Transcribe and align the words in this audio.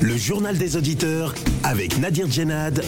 Le 0.00 0.16
journal 0.16 0.56
des 0.56 0.76
auditeurs 0.76 1.34
avec 1.62 1.98
Nadir 1.98 2.30
Djenad 2.30 2.82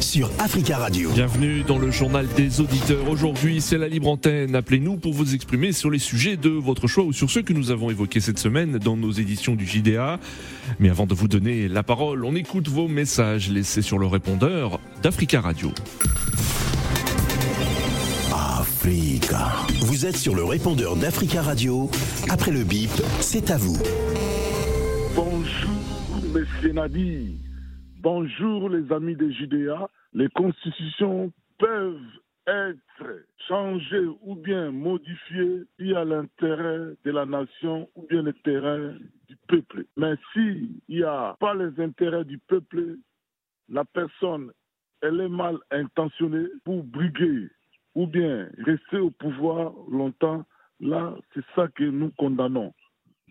sur 0.00 0.30
Africa 0.38 0.76
Radio. 0.76 1.10
Bienvenue 1.12 1.62
dans 1.62 1.78
le 1.78 1.90
journal 1.90 2.26
des 2.36 2.60
auditeurs. 2.60 3.08
Aujourd'hui, 3.08 3.60
c'est 3.62 3.78
la 3.78 3.88
libre 3.88 4.08
antenne. 4.08 4.54
Appelez-nous 4.54 4.98
pour 4.98 5.14
vous 5.14 5.34
exprimer 5.34 5.72
sur 5.72 5.90
les 5.90 5.98
sujets 5.98 6.36
de 6.36 6.50
votre 6.50 6.86
choix 6.86 7.04
ou 7.04 7.12
sur 7.12 7.30
ceux 7.30 7.42
que 7.42 7.54
nous 7.54 7.70
avons 7.70 7.90
évoqués 7.90 8.20
cette 8.20 8.38
semaine 8.38 8.78
dans 8.78 8.96
nos 8.96 9.10
éditions 9.10 9.54
du 9.54 9.66
JDA. 9.66 10.20
Mais 10.78 10.90
avant 10.90 11.06
de 11.06 11.14
vous 11.14 11.28
donner 11.28 11.68
la 11.68 11.82
parole, 11.82 12.24
on 12.24 12.34
écoute 12.34 12.68
vos 12.68 12.86
messages 12.86 13.48
laissés 13.50 13.82
sur 13.82 13.98
le 13.98 14.06
répondeur 14.06 14.78
d'Africa 15.02 15.40
Radio. 15.40 15.72
Africa. 18.30 19.52
Vous 19.80 20.04
êtes 20.04 20.16
sur 20.16 20.34
le 20.34 20.44
répondeur 20.44 20.96
d'Africa 20.96 21.40
Radio. 21.40 21.90
Après 22.28 22.50
le 22.50 22.64
bip, 22.64 22.90
c'est 23.20 23.50
à 23.50 23.56
vous. 23.56 23.78
Bonjour, 25.14 25.77
messieurs 26.38 26.72
Nadir. 26.72 27.32
Bonjour, 28.00 28.68
les 28.68 28.92
amis 28.92 29.16
des 29.16 29.32
Judéa. 29.32 29.88
Les 30.12 30.28
constitutions 30.28 31.32
peuvent 31.58 32.00
être 32.46 33.24
changées 33.48 34.06
ou 34.22 34.36
bien 34.36 34.70
modifiées 34.70 35.64
si 35.76 35.92
à 35.94 36.04
l'intérêt 36.04 36.94
de 37.04 37.10
la 37.10 37.26
nation 37.26 37.88
ou 37.96 38.06
bien 38.08 38.22
l'intérêt 38.22 38.94
du 39.28 39.36
peuple. 39.48 39.84
Mais 39.96 40.14
s'il 40.32 40.76
n'y 40.88 41.02
a 41.02 41.36
pas 41.40 41.54
les 41.54 41.82
intérêts 41.82 42.24
du 42.24 42.38
peuple, 42.38 42.96
la 43.68 43.84
personne, 43.84 44.52
elle 45.02 45.20
est 45.20 45.28
mal 45.28 45.56
intentionnée 45.72 46.46
pour 46.64 46.84
briguer 46.84 47.48
ou 47.96 48.06
bien 48.06 48.48
rester 48.64 48.98
au 48.98 49.10
pouvoir 49.10 49.72
longtemps. 49.90 50.44
Là, 50.80 51.16
c'est 51.34 51.44
ça 51.56 51.66
que 51.66 51.82
nous 51.82 52.12
condamnons 52.12 52.72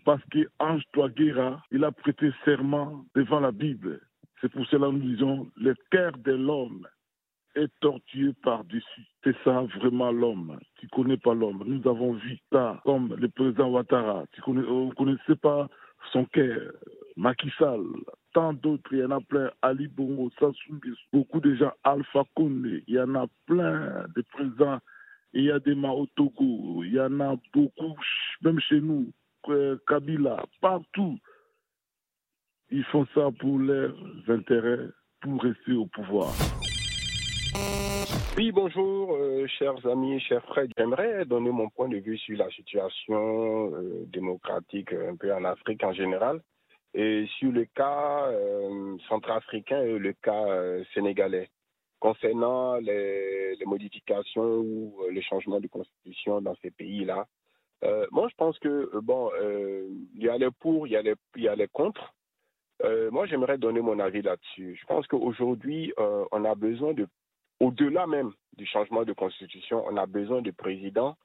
parce 0.08 0.24
qu'Ange 0.30 0.84
Touaguera, 0.94 1.62
il 1.70 1.84
a 1.84 1.92
prêté 1.92 2.32
serment 2.42 3.04
devant 3.14 3.40
la 3.40 3.52
Bible. 3.52 4.00
C'est 4.40 4.50
pour 4.50 4.66
cela 4.68 4.86
que 4.86 4.92
nous 4.92 5.00
disons, 5.00 5.50
le 5.54 5.74
cœur 5.90 6.12
de 6.16 6.32
l'homme 6.32 6.88
est 7.54 7.70
tortueux 7.80 8.32
par-dessus. 8.42 9.06
C'est 9.22 9.36
ça 9.44 9.66
vraiment 9.76 10.10
l'homme. 10.10 10.58
Tu 10.76 10.88
connais 10.88 11.18
pas 11.18 11.34
l'homme. 11.34 11.62
Nous 11.66 11.86
avons 11.86 12.14
vu 12.14 12.38
ça 12.50 12.80
comme 12.86 13.16
le 13.18 13.28
président 13.28 13.68
Ouattara. 13.68 14.24
Tu 14.32 14.40
connais, 14.40 14.62
vous 14.62 14.86
ne 14.86 14.94
connaissez 14.94 15.36
pas 15.36 15.68
son 16.10 16.24
cœur. 16.24 16.72
Macky 17.18 17.50
Sall, 17.58 17.84
tant 18.32 18.54
d'autres, 18.54 18.90
il 18.92 19.00
y 19.00 19.04
en 19.04 19.10
a 19.10 19.20
plein. 19.20 19.50
Ali 19.60 19.88
Bongo, 19.88 20.30
Sassou 20.38 20.80
beaucoup 21.12 21.40
de 21.40 21.54
gens. 21.54 21.72
Alpha 21.84 22.22
Condé, 22.34 22.82
il 22.86 22.94
y 22.94 22.98
en 22.98 23.14
a 23.14 23.26
plein 23.44 24.06
de 24.16 24.22
présidents. 24.32 24.78
Il 25.34 25.44
y 25.44 25.50
a 25.50 25.58
des 25.58 25.74
Mao 25.74 26.06
Togo, 26.16 26.82
il 26.82 26.94
y 26.94 26.98
en 26.98 27.20
a 27.20 27.36
beaucoup, 27.52 27.94
même 28.40 28.58
chez 28.60 28.80
nous. 28.80 29.12
Kabila, 29.86 30.44
partout. 30.60 31.18
Ils 32.70 32.84
font 32.84 33.06
ça 33.14 33.28
pour 33.38 33.58
leurs 33.58 33.96
intérêts, 34.28 34.88
pour 35.20 35.42
rester 35.42 35.72
au 35.72 35.86
pouvoir. 35.86 36.32
Oui, 38.36 38.52
bonjour, 38.52 39.16
euh, 39.16 39.46
chers 39.58 39.84
amis, 39.86 40.20
chers 40.20 40.44
frères. 40.44 40.68
J'aimerais 40.76 41.24
donner 41.24 41.50
mon 41.50 41.70
point 41.70 41.88
de 41.88 41.96
vue 41.96 42.18
sur 42.18 42.38
la 42.38 42.48
situation 42.50 43.74
euh, 43.74 44.04
démocratique 44.06 44.92
un 44.92 45.16
peu 45.16 45.34
en 45.34 45.44
Afrique 45.44 45.82
en 45.82 45.92
général 45.92 46.40
et 46.94 47.26
sur 47.38 47.50
le 47.50 47.64
cas 47.64 48.28
euh, 48.28 48.96
centrafricain 49.08 49.82
et 49.82 49.98
le 49.98 50.12
cas 50.12 50.46
sénégalais 50.94 51.50
concernant 51.98 52.76
les, 52.76 53.56
modifications 53.66 54.58
ou 54.58 54.94
les 55.10 55.22
changements 55.22 55.60
de 55.60 55.66
constitution 55.66 56.40
dans 56.40 56.54
ces 56.62 56.70
pays-là. 56.70 57.26
Euh, 57.84 58.06
moi, 58.10 58.28
je 58.28 58.34
pense 58.34 58.58
que 58.58 58.98
bon, 59.00 59.30
euh, 59.40 59.88
il 60.14 60.22
y 60.22 60.28
a 60.28 60.36
les 60.38 60.50
pour, 60.50 60.86
il 60.86 60.92
y 60.92 60.96
a 60.96 61.02
les, 61.02 61.14
il 61.36 61.42
y 61.42 61.48
a 61.48 61.54
les 61.54 61.68
contre. 61.68 62.14
Euh, 62.82 63.10
moi, 63.10 63.26
j'aimerais 63.26 63.58
donner 63.58 63.80
mon 63.80 63.98
avis 63.98 64.22
là-dessus. 64.22 64.76
Je 64.80 64.86
pense 64.86 65.06
qu'aujourd'hui, 65.06 65.92
on 65.96 66.44
a 66.44 66.54
besoin 66.54 66.92
de, 66.94 67.06
au-delà 67.60 68.06
même 68.06 68.32
du 68.56 68.66
changement 68.66 69.04
de 69.04 69.12
constitution, 69.12 69.84
on 69.86 69.96
a 69.96 70.06
besoin 70.06 70.42
de 70.42 70.50
présidents 70.50 71.16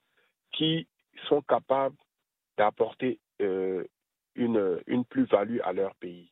qui 0.51 0.87
sont 1.27 1.41
capables 1.41 1.95
d'apporter 2.57 3.19
une, 3.39 4.81
une 4.87 5.05
plus-value 5.05 5.59
à 5.63 5.73
leur 5.73 5.93
pays. 5.95 6.31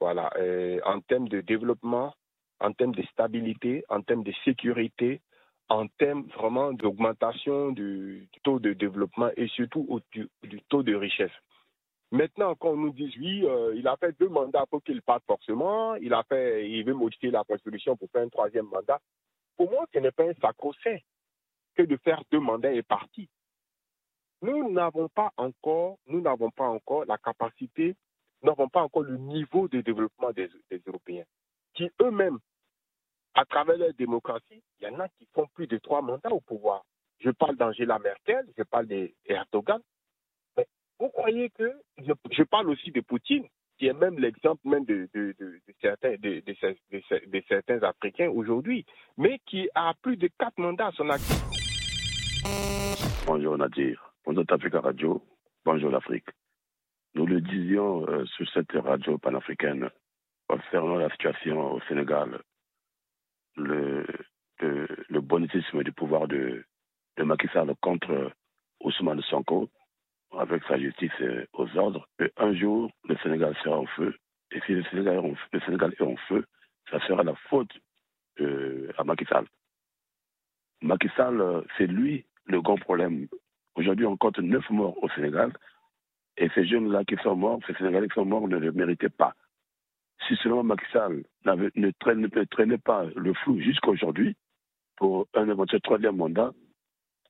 Voilà, 0.00 0.30
en 0.84 1.00
termes 1.00 1.28
de 1.28 1.40
développement, 1.40 2.14
en 2.60 2.72
termes 2.72 2.94
de 2.94 3.02
stabilité, 3.02 3.84
en 3.88 4.02
termes 4.02 4.22
de 4.22 4.32
sécurité, 4.44 5.20
en 5.68 5.86
termes 5.86 6.26
vraiment 6.28 6.72
d'augmentation 6.72 7.72
du, 7.72 8.28
taux 8.42 8.58
de 8.58 8.72
développement 8.72 9.30
et 9.36 9.48
surtout 9.48 10.00
du, 10.12 10.28
taux 10.68 10.82
de 10.82 10.94
richesse. 10.94 11.32
Maintenant, 12.10 12.54
quand 12.54 12.70
on 12.70 12.76
nous 12.76 12.92
dit 12.92 13.14
oui, 13.18 13.44
euh, 13.44 13.74
il 13.76 13.86
a 13.86 13.96
fait 13.98 14.18
deux 14.18 14.30
mandats 14.30 14.64
pour 14.70 14.82
qu'il 14.82 15.02
parte 15.02 15.24
forcément, 15.26 15.94
il 15.96 16.14
a 16.14 16.22
fait, 16.22 16.70
il 16.70 16.82
veut 16.84 16.94
modifier 16.94 17.30
la 17.30 17.44
constitution 17.44 17.96
pour 17.96 18.10
faire 18.10 18.22
un 18.22 18.28
troisième 18.30 18.66
mandat. 18.66 18.98
Pour 19.58 19.70
moi, 19.70 19.84
ce 19.92 19.98
n'est 19.98 20.10
pas 20.10 20.24
un 20.24 20.32
sacro-saint 20.40 20.96
que 21.74 21.82
de 21.82 21.96
faire 21.98 22.22
deux 22.30 22.40
mandats 22.40 22.72
et 22.72 22.82
partir. 22.82 23.26
Nous 24.40 24.70
n'avons 24.72 25.08
pas 25.08 25.32
encore, 25.36 25.98
nous 26.06 26.22
n'avons 26.22 26.50
pas 26.50 26.68
encore 26.68 27.04
la 27.04 27.18
capacité, 27.18 27.94
nous 28.42 28.48
n'avons 28.48 28.68
pas 28.68 28.82
encore 28.82 29.02
le 29.02 29.18
niveau 29.18 29.68
de 29.68 29.82
développement 29.82 30.30
des, 30.30 30.48
des 30.70 30.80
Européens, 30.86 31.24
qui 31.74 31.90
eux-mêmes 32.00 32.38
à 33.38 33.44
travers 33.44 33.78
la 33.78 33.92
démocratie, 33.92 34.64
il 34.80 34.88
y 34.88 34.90
en 34.90 34.98
a 34.98 35.08
qui 35.10 35.24
font 35.32 35.46
plus 35.54 35.68
de 35.68 35.78
trois 35.78 36.02
mandats 36.02 36.32
au 36.32 36.40
pouvoir. 36.40 36.82
Je 37.20 37.30
parle 37.30 37.56
d'Angela 37.56 38.00
Merkel, 38.00 38.44
je 38.56 38.64
parle 38.64 38.86
d'Erdogan. 38.86 39.80
Mais 40.56 40.66
vous 40.98 41.08
croyez 41.10 41.48
que 41.50 41.72
je, 41.98 42.42
parle 42.42 42.68
aussi 42.68 42.90
de 42.90 43.00
Poutine, 43.00 43.46
qui 43.78 43.86
est 43.86 43.92
même 43.92 44.18
l'exemple 44.18 44.66
même 44.66 44.84
de, 44.84 45.08
certains 47.48 47.80
Africains 47.84 48.28
aujourd'hui, 48.28 48.84
mais 49.16 49.38
qui 49.46 49.68
a 49.76 49.94
plus 50.02 50.16
de 50.16 50.28
quatre 50.36 50.58
mandats 50.58 50.88
à 50.88 50.92
son 50.92 51.08
actif. 51.08 51.40
Bonjour 53.24 53.56
Nadir, 53.56 54.14
bonjour 54.24 54.44
Africa 54.48 54.80
Radio, 54.80 55.22
bonjour 55.64 55.90
l'Afrique. 55.90 56.28
Nous 57.14 57.26
le 57.26 57.40
disions 57.40 58.04
euh, 58.08 58.26
sur 58.26 58.50
cette 58.50 58.72
radio 58.72 59.16
panafricaine 59.16 59.90
concernant 60.48 60.96
la 60.96 61.08
situation 61.10 61.74
au 61.74 61.80
Sénégal 61.82 62.40
le, 63.58 64.06
le, 64.60 64.86
le 65.08 65.20
bonitisme 65.20 65.82
du 65.82 65.92
pouvoir 65.92 66.28
de, 66.28 66.64
Macky 67.18 67.48
Sall 67.52 67.74
contre 67.80 68.32
Ousmane 68.80 69.22
Sonko, 69.22 69.68
avec 70.38 70.62
sa 70.64 70.78
justice 70.78 71.10
aux 71.52 71.76
ordres, 71.76 72.06
un 72.36 72.54
jour, 72.54 72.90
le 73.08 73.16
Sénégal 73.18 73.56
sera 73.64 73.78
en 73.78 73.86
feu. 73.86 74.14
Et 74.52 74.60
si 74.66 74.72
le 74.72 74.84
Sénégal 74.84 75.94
est 75.98 76.02
en 76.02 76.16
feu, 76.28 76.44
ça 76.90 77.00
sera 77.06 77.22
la 77.22 77.34
faute 77.50 77.72
euh, 78.40 78.90
à 78.96 79.04
Macky 79.04 79.24
Sall. 79.24 79.46
Macky 80.80 81.08
Sall, 81.16 81.64
c'est 81.76 81.86
lui 81.86 82.24
le 82.46 82.60
grand 82.62 82.78
problème. 82.78 83.26
Aujourd'hui, 83.74 84.06
on 84.06 84.16
compte 84.16 84.38
neuf 84.38 84.68
morts 84.70 84.96
au 85.02 85.08
Sénégal. 85.10 85.52
Et 86.36 86.48
ces 86.54 86.64
jeunes-là 86.66 87.04
qui 87.04 87.16
sont 87.16 87.34
morts, 87.34 87.58
ces 87.66 87.74
Sénégalais 87.74 88.08
qui 88.08 88.14
sont 88.14 88.24
morts, 88.24 88.46
ne 88.48 88.58
le 88.58 88.70
méritaient 88.72 89.08
pas 89.08 89.34
si 90.26 90.36
seulement 90.36 90.62
Macky 90.64 90.84
Sall 90.92 91.22
ne, 91.44 91.90
traînait 92.44 92.78
pas 92.78 93.04
le 93.14 93.34
flou 93.34 93.60
jusqu'à 93.60 93.90
aujourd'hui 93.90 94.36
pour 94.96 95.28
un 95.34 95.48
éventuel 95.48 95.80
troisième 95.80 96.16
mandat, 96.16 96.52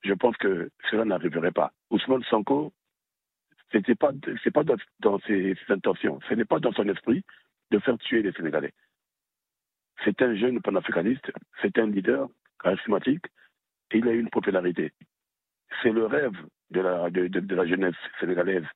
je 0.03 0.15
pense 0.15 0.37
que 0.37 0.71
cela 0.91 1.05
n'arriverait 1.05 1.53
pas. 1.53 1.73
Ousmane 1.91 2.25
Sanko, 2.25 2.73
ce 3.73 3.79
n'est 3.79 3.95
pas, 3.95 4.13
dans, 5.01 5.19
ses, 5.21 5.57
intentions, 5.69 6.19
ce 6.29 6.35
n'est 6.35 6.45
pas 6.45 6.61
dans 6.61 6.73
son 6.73 6.89
esprit 6.89 7.25
de 7.71 7.79
faire 7.79 7.99
tuer 7.99 8.23
les 8.23 8.33
Sénégalais. 8.33 8.73
C'est 10.05 10.23
un 10.23 10.35
jeune 10.37 10.63
panafricaniste, 10.63 11.31
c'est 11.61 11.77
un 11.79 11.87
leader 11.89 12.29
charismatique, 12.63 13.27
et 13.91 13.99
il 13.99 14.09
a 14.09 14.13
une 14.13 14.31
popularité. 14.31 14.93
C'est 15.83 15.91
le 15.91 16.07
rêve 16.07 16.37
de 16.71 16.81
la, 16.81 17.67
jeunesse 17.67 17.97
sénégalaise 18.21 18.67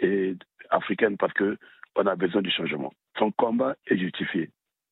et 0.00 0.34
africaine 0.70 1.16
parce 1.16 1.32
que 1.32 1.56
on 1.96 2.06
a 2.06 2.16
besoin 2.16 2.42
du 2.42 2.50
changement. 2.50 2.92
Son 3.18 3.30
combat 3.32 3.76
est 3.86 3.96
justifié. 3.96 4.50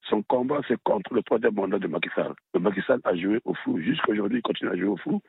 Son 0.08 0.22
combat, 0.22 0.60
c'est 0.68 0.80
contre 0.82 1.14
le 1.14 1.22
troisième 1.22 1.54
mandat 1.54 1.78
de 1.78 1.86
Macky 1.86 2.08
Sall. 2.14 2.34
Le 2.54 2.60
Macky 2.60 2.80
Sall 2.86 3.00
a 3.04 3.14
joué 3.14 3.40
au 3.44 3.54
fou. 3.54 3.78
Jusqu'à 3.78 4.12
aujourd'hui, 4.12 4.38
il 4.38 4.42
continue 4.42 4.70
à 4.70 4.76
jouer 4.76 4.88
au 4.88 4.96
fou. 4.96 5.20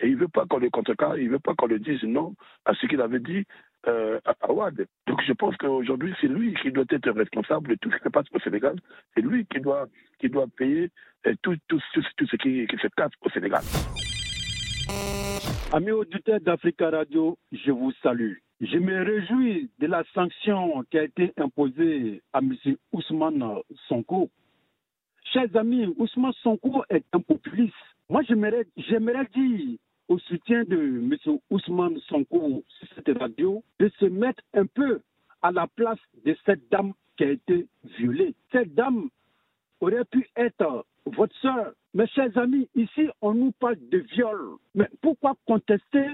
Et 0.00 0.06
il 0.06 0.14
ne 0.14 0.20
veut 0.20 0.28
pas 0.28 0.46
qu'on 0.46 0.58
le 0.58 0.70
contrecarre, 0.70 1.18
il 1.18 1.26
ne 1.26 1.32
veut 1.32 1.38
pas 1.40 1.54
qu'on 1.54 1.66
le 1.66 1.80
dise 1.80 2.02
non 2.04 2.34
à 2.64 2.74
ce 2.74 2.86
qu'il 2.86 3.00
avait 3.00 3.18
dit 3.18 3.44
euh, 3.88 4.20
à 4.24 4.52
Ouad. 4.52 4.86
Donc 5.06 5.20
je 5.26 5.32
pense 5.32 5.56
qu'aujourd'hui, 5.56 6.14
c'est 6.20 6.28
lui 6.28 6.54
qui 6.62 6.70
doit 6.70 6.84
être 6.90 7.10
responsable 7.10 7.70
de 7.70 7.74
tout 7.76 7.90
ce 7.90 7.96
qui 7.96 8.04
se 8.04 8.08
passe 8.08 8.26
au 8.32 8.38
Sénégal. 8.38 8.76
C'est 9.14 9.22
lui 9.22 9.44
qui 9.46 9.60
doit, 9.60 9.86
qui 10.20 10.28
doit 10.28 10.46
payer 10.56 10.90
euh, 11.26 11.34
tout, 11.42 11.56
tout, 11.66 11.80
tout, 11.94 12.26
ce 12.26 12.36
qui, 12.36 12.66
se 12.80 12.88
passe 12.96 13.10
au 13.22 13.30
Sénégal. 13.30 13.62
Amis 15.72 15.90
auditeurs 15.90 16.40
d'Africa 16.40 16.90
Radio, 16.90 17.36
je 17.50 17.72
vous 17.72 17.92
salue. 18.02 18.34
Je 18.60 18.76
me 18.76 19.04
réjouis 19.04 19.70
de 19.78 19.86
la 19.86 20.02
sanction 20.14 20.82
qui 20.90 20.98
a 20.98 21.04
été 21.04 21.32
imposée 21.36 22.22
à 22.32 22.40
M. 22.40 22.56
Ousmane 22.92 23.44
Sonko. 23.88 24.30
chers 25.32 25.54
amis, 25.54 25.86
Ousmane 25.96 26.32
Sonko 26.42 26.82
est 26.90 27.04
un 27.12 27.20
populiste. 27.20 27.72
Moi, 28.08 28.22
j'aimerais 28.24 28.66
dire 29.32 29.78
au 30.08 30.18
soutien 30.18 30.64
de 30.64 30.76
M. 30.76 31.38
Ousmane 31.50 32.00
Sonko 32.08 32.64
sur 32.66 32.88
cette 32.96 33.16
radio 33.16 33.62
de 33.78 33.92
se 34.00 34.06
mettre 34.06 34.42
un 34.54 34.66
peu 34.66 35.02
à 35.40 35.52
la 35.52 35.68
place 35.68 36.00
de 36.24 36.36
cette 36.44 36.68
dame 36.68 36.94
qui 37.16 37.24
a 37.24 37.30
été 37.30 37.68
violée. 37.96 38.34
Cette 38.50 38.74
dame 38.74 39.08
aurait 39.80 40.04
pu 40.04 40.28
être 40.36 40.84
votre 41.06 41.36
soeur. 41.36 41.74
Mes 41.94 42.08
chers 42.08 42.36
amis, 42.36 42.68
ici, 42.74 43.08
on 43.22 43.34
nous 43.34 43.52
parle 43.52 43.78
de 43.92 43.98
viol. 43.98 44.56
Mais 44.74 44.88
pourquoi 45.00 45.34
contester 45.46 46.08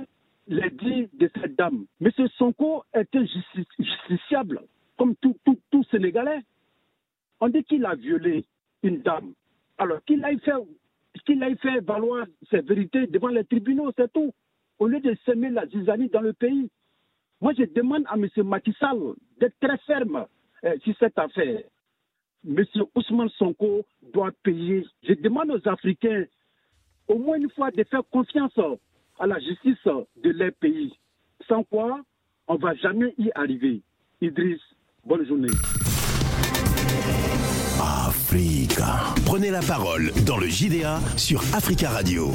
les 0.46 0.70
dits 0.70 1.08
de 1.14 1.30
cette 1.34 1.56
dame 1.56 1.86
M. 2.00 2.10
Sonko 2.36 2.84
était 2.94 3.24
justiciable, 3.78 4.60
comme 4.98 5.14
tout, 5.16 5.36
Sénégalais? 5.90 6.40
On 7.40 7.48
dit 7.48 7.64
qu'il 7.64 7.84
a 7.84 7.94
violé 7.94 8.44
une 8.82 9.02
dame. 9.02 9.32
Alors 9.78 10.02
qu'il 10.04 10.24
aille 10.24 10.38
faire 10.40 10.60
qu'il 11.26 11.56
faire 11.62 11.80
valoir 11.82 12.26
ses 12.50 12.60
vérités 12.60 13.06
devant 13.06 13.28
les 13.28 13.44
tribunaux, 13.44 13.92
c'est 13.96 14.12
tout. 14.12 14.32
Au 14.78 14.86
lieu 14.88 15.00
de 15.00 15.16
semer 15.24 15.50
la 15.50 15.66
zizanie 15.66 16.08
dans 16.08 16.20
le 16.20 16.32
pays. 16.32 16.68
Moi, 17.40 17.52
je 17.56 17.64
demande 17.64 18.04
à 18.08 18.14
M. 18.16 18.28
Macky 18.44 18.74
d'être 19.38 19.58
très 19.60 19.78
ferme 19.78 20.26
euh, 20.64 20.76
sur 20.82 20.94
cette 20.98 21.18
affaire. 21.18 21.62
M. 22.46 22.64
Ousmane 22.94 23.28
Sonko 23.30 23.84
doit 24.12 24.32
payer. 24.42 24.86
Je 25.02 25.14
demande 25.14 25.50
aux 25.50 25.68
Africains, 25.68 26.24
au 27.08 27.18
moins 27.18 27.36
une 27.36 27.50
fois, 27.50 27.70
de 27.70 27.84
faire 27.84 28.02
confiance 28.10 28.58
à 29.18 29.26
la 29.26 29.38
justice 29.38 29.78
de 29.84 30.30
leur 30.30 30.52
pays. 30.60 30.92
Sans 31.48 31.64
quoi, 31.64 32.00
on 32.48 32.54
ne 32.54 32.60
va 32.60 32.74
jamais 32.74 33.14
y 33.18 33.30
arriver. 33.34 33.82
Idriss, 34.20 34.60
bonne 35.04 35.26
journée. 35.26 35.48
Africa. 37.80 39.14
Prenez 39.26 39.50
la 39.50 39.60
parole 39.60 40.12
dans 40.26 40.38
le 40.38 40.46
JDA 40.46 40.98
sur 41.16 41.40
Africa 41.54 41.90
Radio. 41.90 42.30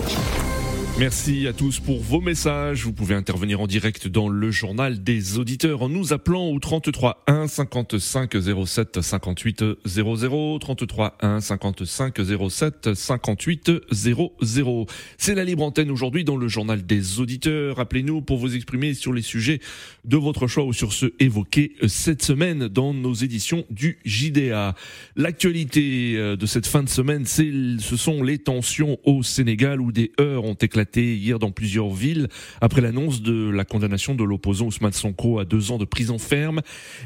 Merci 0.99 1.47
à 1.47 1.53
tous 1.53 1.79
pour 1.79 2.01
vos 2.01 2.19
messages. 2.19 2.83
Vous 2.83 2.91
pouvez 2.91 3.15
intervenir 3.15 3.61
en 3.61 3.67
direct 3.67 4.09
dans 4.09 4.27
le 4.27 4.51
journal 4.51 5.01
des 5.01 5.37
auditeurs 5.37 5.81
en 5.81 5.87
nous 5.87 6.11
appelant 6.11 6.49
au 6.49 6.59
33 6.59 7.23
1 7.25 7.47
55 7.47 8.35
07 8.65 9.01
58 9.01 9.63
00 9.85 10.59
33 10.59 11.17
1 11.21 11.39
55 11.39 12.19
07 12.49 12.93
58 12.93 13.71
00. 13.89 14.85
C'est 15.17 15.35
la 15.35 15.45
libre 15.45 15.63
antenne 15.63 15.89
aujourd'hui 15.89 16.25
dans 16.25 16.35
le 16.35 16.49
journal 16.49 16.85
des 16.85 17.21
auditeurs. 17.21 17.79
Appelez-nous 17.79 18.21
pour 18.21 18.37
vous 18.37 18.53
exprimer 18.53 18.93
sur 18.93 19.13
les 19.13 19.21
sujets 19.21 19.61
de 20.03 20.17
votre 20.17 20.47
choix 20.47 20.65
ou 20.65 20.73
sur 20.73 20.91
ceux 20.91 21.13
évoqués 21.21 21.75
cette 21.87 22.23
semaine 22.23 22.67
dans 22.67 22.93
nos 22.93 23.13
éditions 23.13 23.63
du 23.69 23.99
JDA. 24.03 24.75
L'actualité 25.15 26.15
euh, 26.17 26.35
de 26.35 26.45
cette 26.45 26.67
fin 26.67 26.83
de 26.83 26.89
semaine, 26.89 27.25
ce 27.25 27.95
sont 27.95 28.21
les 28.21 28.37
tensions 28.37 28.99
au 29.05 29.23
Sénégal 29.23 29.79
où 29.79 29.93
des 29.93 30.11
heures 30.19 30.43
ont 30.43 30.55
éclaté 30.55 30.88
hier 30.97 31.39
dans 31.39 31.51
plusieurs 31.51 31.89
villes 31.89 32.27
après 32.61 32.81
l'annonce 32.81 33.21
de 33.21 33.49
la 33.49 33.65
condamnation 33.65 34.15
de 34.15 34.23
l'opposant 34.23 34.67
Ousmane 34.67 34.93
Sonko 34.93 35.39
à 35.39 35.45
deux 35.45 35.71
ans 35.71 35.77
de 35.77 35.85
prison 35.85 36.17
ferme. 36.17 36.61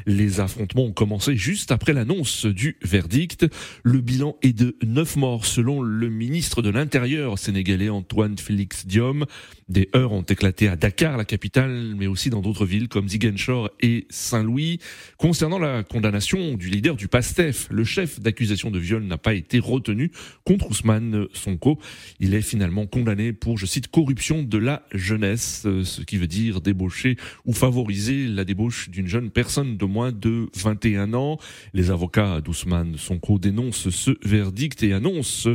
Les 0.06 0.40
affrontements 0.40 0.84
ont 0.84 0.92
commencé 0.92 1.36
juste 1.36 1.72
après 1.72 1.92
l'annonce 1.92 2.46
du 2.46 2.76
verdict. 2.82 3.46
Le 3.82 4.00
bilan 4.00 4.36
est 4.42 4.52
de 4.52 4.76
neuf 4.84 5.16
morts 5.16 5.46
selon 5.46 5.82
le 5.82 6.08
ministre 6.08 6.62
de 6.62 6.70
l'Intérieur 6.70 7.38
sénégalais 7.38 7.88
Antoine 7.88 8.38
Félix 8.38 8.86
Diom. 8.86 9.24
Des 9.68 9.88
heurts 9.96 10.12
ont 10.12 10.22
éclaté 10.22 10.68
à 10.68 10.76
Dakar, 10.76 11.16
la 11.16 11.24
capitale, 11.24 11.94
mais 11.96 12.06
aussi 12.06 12.28
dans 12.28 12.42
d'autres 12.42 12.66
villes 12.66 12.88
comme 12.88 13.08
Ziguinchor 13.08 13.70
et 13.80 14.06
Saint-Louis. 14.10 14.78
Concernant 15.16 15.58
la 15.58 15.82
condamnation 15.82 16.54
du 16.54 16.68
leader 16.68 16.96
du 16.96 17.08
PASTEF, 17.08 17.68
le 17.70 17.84
chef 17.84 18.20
d'accusation 18.20 18.70
de 18.70 18.78
viol 18.78 19.02
n'a 19.04 19.18
pas 19.18 19.34
été 19.34 19.58
retenu 19.58 20.10
contre 20.44 20.70
Ousmane 20.70 21.26
Sonko. 21.32 21.78
Il 22.20 22.34
est 22.34 22.42
finalement 22.42 22.86
condamné 22.86 23.32
pour, 23.32 23.58
je 23.64 23.70
cite, 23.70 23.88
corruption 23.88 24.42
de 24.42 24.58
la 24.58 24.82
jeunesse, 24.92 25.62
euh, 25.64 25.84
ce 25.84 26.02
qui 26.02 26.18
veut 26.18 26.26
dire 26.26 26.60
débaucher 26.60 27.16
ou 27.46 27.54
favoriser 27.54 28.26
la 28.26 28.44
débauche 28.44 28.90
d'une 28.90 29.06
jeune 29.08 29.30
personne 29.30 29.78
de 29.78 29.84
moins 29.86 30.12
de 30.12 30.50
21 30.54 31.14
ans. 31.14 31.38
Les 31.72 31.90
avocats 31.90 32.42
d'Ousmane 32.42 32.98
Sonko 32.98 33.38
dénoncent 33.38 33.88
ce 33.88 34.10
verdict 34.22 34.82
et 34.82 34.92
annoncent 34.92 35.48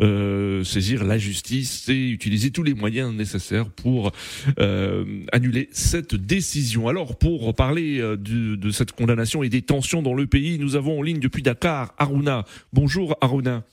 euh, 0.00 0.62
saisir 0.62 1.02
la 1.02 1.18
justice 1.18 1.88
et 1.88 2.08
utiliser 2.08 2.52
tous 2.52 2.62
les 2.62 2.74
moyens 2.74 3.12
nécessaires 3.12 3.68
pour 3.68 4.12
euh, 4.60 5.24
annuler 5.32 5.68
cette 5.72 6.14
décision. 6.14 6.86
Alors 6.86 7.18
pour 7.18 7.52
parler 7.54 7.98
euh, 7.98 8.16
de, 8.16 8.70
cette 8.70 8.92
condamnation 8.92 9.42
et 9.42 9.48
des 9.48 9.62
tensions 9.62 10.02
dans 10.02 10.14
le 10.14 10.26
pays, 10.26 10.58
nous 10.60 10.76
avons 10.76 11.00
en 11.00 11.02
ligne 11.02 11.20
depuis 11.20 11.42
Dakar 11.42 11.94
Aruna. 11.98 12.44
Bonjour 12.72 13.16
Aruna. 13.20 13.64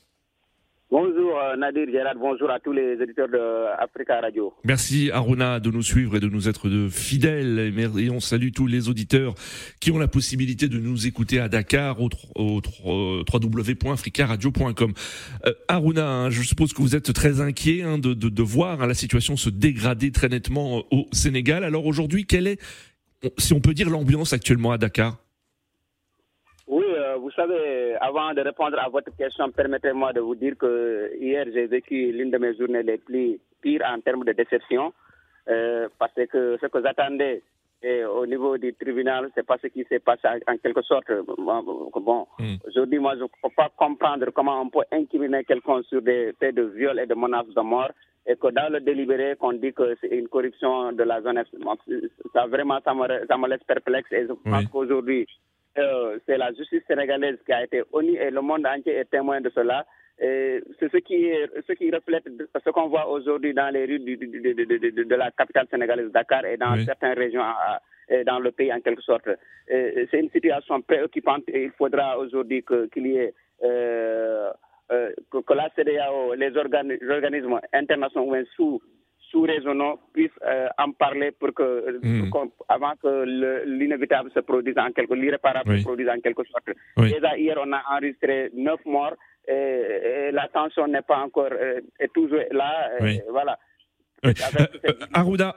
Bonjour 0.94 1.40
euh, 1.40 1.56
Nadir 1.56 1.88
Gérard, 1.92 2.14
bonjour 2.20 2.52
à 2.52 2.60
tous 2.60 2.72
les 2.72 3.02
éditeurs 3.02 3.28
de 3.28 3.40
Africa 3.80 4.22
Radio. 4.22 4.54
Merci 4.64 5.10
Aruna 5.12 5.60
de 5.60 5.72
nous 5.72 5.82
suivre 5.82 6.18
et 6.18 6.20
de 6.20 6.28
nous 6.28 6.48
être 6.48 6.70
fidèles 6.92 7.74
et 7.98 8.12
on 8.12 8.20
salue 8.20 8.50
tous 8.54 8.68
les 8.68 8.90
auditeurs 8.90 9.34
qui 9.80 9.90
ont 9.90 9.98
la 9.98 10.08
possibilité 10.08 10.68
de 10.68 10.78
nous 10.78 11.08
écouter 11.08 11.40
à 11.40 11.50
Dakar 11.50 12.00
au, 12.00 12.10
au, 12.36 12.62
www.africaradio.com. 13.34 14.94
Euh, 15.48 15.54
Aruna, 15.68 16.08
hein, 16.08 16.30
je 16.30 16.44
suppose 16.44 16.74
que 16.74 16.84
vous 16.84 16.96
êtes 16.96 17.12
très 17.12 17.42
inquiet 17.42 17.82
hein, 17.82 17.98
de, 17.98 18.44
voir 18.44 18.86
la 18.86 18.94
situation 18.94 19.36
se 19.36 19.50
dégrader 19.50 20.12
très 20.12 20.30
nettement 20.30 20.84
au 20.92 21.08
Sénégal. 21.12 21.64
Alors 21.64 21.88
aujourd'hui, 21.88 22.28
quelle 22.28 22.46
est, 22.46 22.62
si 23.40 23.54
on 23.54 23.62
peut 23.62 23.74
dire, 23.74 23.90
l'ambiance 23.90 24.32
actuellement 24.32 24.72
à 24.72 24.78
Dakar? 24.78 25.23
Vous 27.20 27.32
savez, 27.32 27.96
avant 28.02 28.34
de 28.34 28.42
répondre 28.42 28.78
à 28.80 28.90
votre 28.90 29.16
question, 29.16 29.52
permettez-moi 29.52 30.14
de 30.14 30.20
vous 30.20 30.36
dire 30.36 30.58
que 30.58 31.12
hier, 31.20 31.46
j'ai 31.54 31.68
vécu 31.68 32.12
l'une 32.12 32.32
de 32.32 32.38
mes 32.38 32.56
journées 32.56 32.84
les 32.84 32.98
plus 32.98 33.40
pires 33.62 33.84
en 33.86 34.00
termes 34.02 34.26
de 34.26 34.34
déception, 34.34 34.94
euh, 35.50 35.88
parce 36.00 36.14
que 36.14 36.58
ce 36.62 36.68
que 36.68 36.82
j'attendais 36.82 37.42
au 38.16 38.26
niveau 38.26 38.58
du 38.58 38.74
tribunal, 38.74 39.30
c'est 39.36 39.46
pas 39.46 39.58
ce 39.62 39.68
qui 39.68 39.84
s'est 39.90 40.00
passé 40.00 40.28
en, 40.48 40.58
quelque 40.58 40.82
sorte. 40.84 41.12
Bon, 41.38 42.28
hmm. 42.40 42.56
aujourd'hui, 42.68 43.00
moi, 43.00 43.16
je 43.16 43.24
ne 43.24 43.28
peux 43.42 43.50
pas 43.56 43.70
comprendre 43.76 44.30
comment 44.32 44.62
on 44.62 44.70
peut 44.70 44.86
incriminer 44.92 45.44
quelqu'un 45.44 45.82
sur 45.84 46.02
des 46.02 46.34
faits 46.40 46.56
de 46.56 46.64
viol 46.64 47.00
et 47.00 47.06
de 47.06 47.14
menaces 47.14 47.48
de 47.48 47.62
mort 47.62 47.92
et 48.26 48.38
que 48.38 48.48
dans 48.52 48.72
le 48.72 48.80
délibéré, 48.80 49.36
qu'on 49.38 49.54
dit 49.54 49.74
que 49.74 49.98
c'est 50.00 50.16
une 50.16 50.30
corruption 50.30 50.94
de 50.94 51.04
la 51.04 51.22
jeunesse. 51.22 51.48
Ça, 52.32 52.46
vraiment, 52.48 52.80
ça 52.84 52.94
me, 52.94 53.06
ça 53.28 53.38
me 53.38 53.50
laisse 53.50 53.64
perplexe 53.68 54.12
et 54.14 54.28
je 54.28 54.34
pense 54.50 54.66
qu'aujourd'hui, 54.68 55.28
euh, 55.78 56.20
c'est 56.26 56.38
la 56.38 56.54
justice 56.54 56.84
sénégalaise 56.88 57.38
qui 57.46 57.54
a 57.54 57.64
été 57.64 57.84
honnie 57.92 58.16
et 58.16 58.30
le 58.32 58.42
monde 58.42 58.66
entier 58.66 58.94
est 58.96 59.10
témoin 59.10 59.42
de 59.42 59.50
cela. 59.50 59.86
C'est 60.20 60.62
ce 60.80 60.98
qui, 60.98 61.32
ce 61.68 61.74
qui 61.74 61.90
reflète 61.92 62.24
ce 62.64 62.70
qu'on 62.70 62.88
voit 62.88 63.10
aujourd'hui 63.10 63.54
dans 63.54 63.74
les 63.74 63.86
rues 63.86 64.00
de, 64.00 65.16
la 65.16 65.32
capitale 65.32 65.68
sénégalaise 65.70 66.12
Dakar 66.12 66.46
et 66.46 66.56
dans 66.56 66.78
certaines 66.86 67.18
régions 67.18 67.42
dans 68.26 68.40
le 68.40 68.52
pays 68.52 68.72
en 68.72 68.80
quelque 68.80 69.02
sorte. 69.02 69.28
C'est 69.68 70.08
une 70.20 70.30
situation 70.30 70.82
préoccupante 70.82 71.44
et 71.48 71.64
il 71.64 71.72
faudra 71.72 72.18
aujourd'hui 72.20 72.64
qu'il 72.64 73.08
y 73.08 73.18
ait 73.18 73.34
euh, 73.64 74.52
euh, 74.92 75.12
que, 75.32 75.54
la 75.54 75.70
CDAO, 75.76 76.34
les, 76.36 76.56
organismes 76.58 77.60
internationaux 77.72 78.36
sous 78.56 78.82
sous-régionaux 79.34 80.00
puissent 80.14 80.32
euh, 80.46 80.68
en 80.78 80.92
parler 80.92 81.32
pour 81.32 81.54
que, 81.54 82.00
hmm. 82.02 82.32
avant 82.70 82.94
que 83.02 83.66
l'inévitable 83.66 84.30
se 84.32 84.40
produise 84.42 84.78
en 84.78 84.92
quelque 84.92 85.16
l'irréparable 85.16 85.80
se 85.80 85.84
produise 85.84 86.08
en 86.08 86.22
quelque 86.22 86.44
sorte. 86.46 86.70
Déjà 86.98 87.36
hier, 87.36 87.58
on 87.60 87.74
a 87.74 87.82
enregistré 87.96 88.52
neuf 88.54 88.80
morts 88.86 89.16
et, 89.48 90.30
la 90.32 90.48
tension 90.48 90.88
n'est 90.88 91.02
pas 91.02 91.18
encore 91.18 91.52
euh, 91.52 91.82
est 92.00 92.14
toujours 92.14 92.46
là. 92.52 92.92
voilà. 93.30 93.58
Euh, 94.26 94.34
Arruda, 95.14 95.56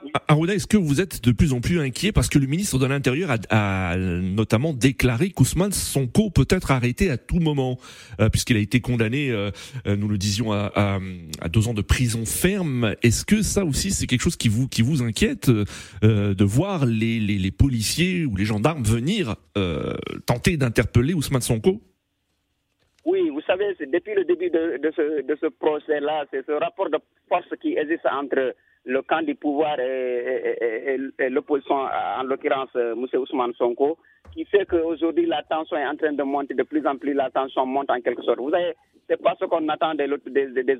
est-ce 0.49 0.67
que 0.67 0.77
vous 0.77 1.01
êtes 1.01 1.23
de 1.23 1.31
plus 1.31 1.53
en 1.53 1.61
plus 1.61 1.79
inquiet 1.79 2.11
parce 2.11 2.29
que 2.29 2.39
le 2.39 2.47
ministre 2.47 2.77
de 2.79 2.85
l'Intérieur 2.85 3.35
a, 3.49 3.95
notamment 3.97 4.73
déclaré 4.73 5.29
qu'Ousmane 5.29 5.71
Sonko 5.71 6.29
peut 6.29 6.47
être 6.49 6.71
arrêté 6.71 7.09
à 7.09 7.17
tout 7.17 7.39
moment 7.39 7.79
euh, 8.19 8.29
puisqu'il 8.29 8.57
a 8.57 8.59
été 8.59 8.81
condamné, 8.81 9.29
euh, 9.31 9.51
nous 9.85 10.07
le 10.07 10.17
disions, 10.17 10.51
à, 10.51 10.99
deux 11.51 11.67
ans 11.67 11.73
de 11.73 11.81
prison 11.81 12.25
ferme. 12.25 12.95
Est-ce 13.03 13.25
que 13.25 13.41
ça 13.41 13.65
aussi 13.65 13.91
c'est 13.91 14.07
quelque 14.07 14.21
chose 14.21 14.35
qui 14.35 14.49
vous 14.49 14.67
qui 14.67 14.81
vous 14.81 15.01
inquiète 15.01 15.49
de 15.49 16.43
voir 16.43 16.85
les, 16.85 17.19
les, 17.19 17.51
policiers 17.51 18.25
ou 18.25 18.35
les 18.35 18.45
gendarmes 18.45 18.83
venir 18.83 19.35
tenter 20.25 20.57
d'interpeller 20.57 21.13
Ousmane 21.13 21.41
Sonko? 21.41 21.81
Savez, 23.47 23.75
depuis 23.79 24.13
le 24.13 24.23
début 24.25 24.49
de, 24.49 24.91
ce, 24.95 25.21
de 25.21 25.35
ce 25.41 25.47
procès-là, 25.47 26.25
c'est 26.31 26.45
ce 26.45 26.51
rapport 26.51 26.89
de 26.89 26.97
force 27.27 27.49
qui 27.61 27.77
existe 27.77 28.05
entre 28.05 28.53
le 28.85 29.01
camp 29.01 29.21
du 29.21 29.35
pouvoir 29.35 29.79
et, 29.79 30.97
l'opposition, 31.29 31.75
en 31.75 32.23
l'occurrence 32.23 32.69
euh, 32.75 32.93
M. 32.93 33.05
Ousmane 33.19 33.53
Sonko, 33.55 33.97
qui 34.31 34.45
fait 34.45 34.65
qu'aujourd'hui 34.65 35.25
la 35.25 35.43
tension 35.43 35.77
est 35.77 35.85
en 35.85 35.95
train 35.95 36.13
de 36.13 36.23
monter, 36.23 36.53
de 36.53 36.63
plus 36.63 36.85
en 36.87 36.95
plus 36.95 37.13
la 37.13 37.29
tension 37.29 37.65
monte 37.65 37.89
en 37.91 37.99
quelque 37.99 38.23
sorte. 38.23 38.39
Vous 38.39 38.51
savez, 38.51 38.73
c'est 39.09 39.21
pas 39.21 39.35
ce 39.39 39.45
qu'on 39.45 39.67
attend 39.69 39.93
des, 39.95 40.09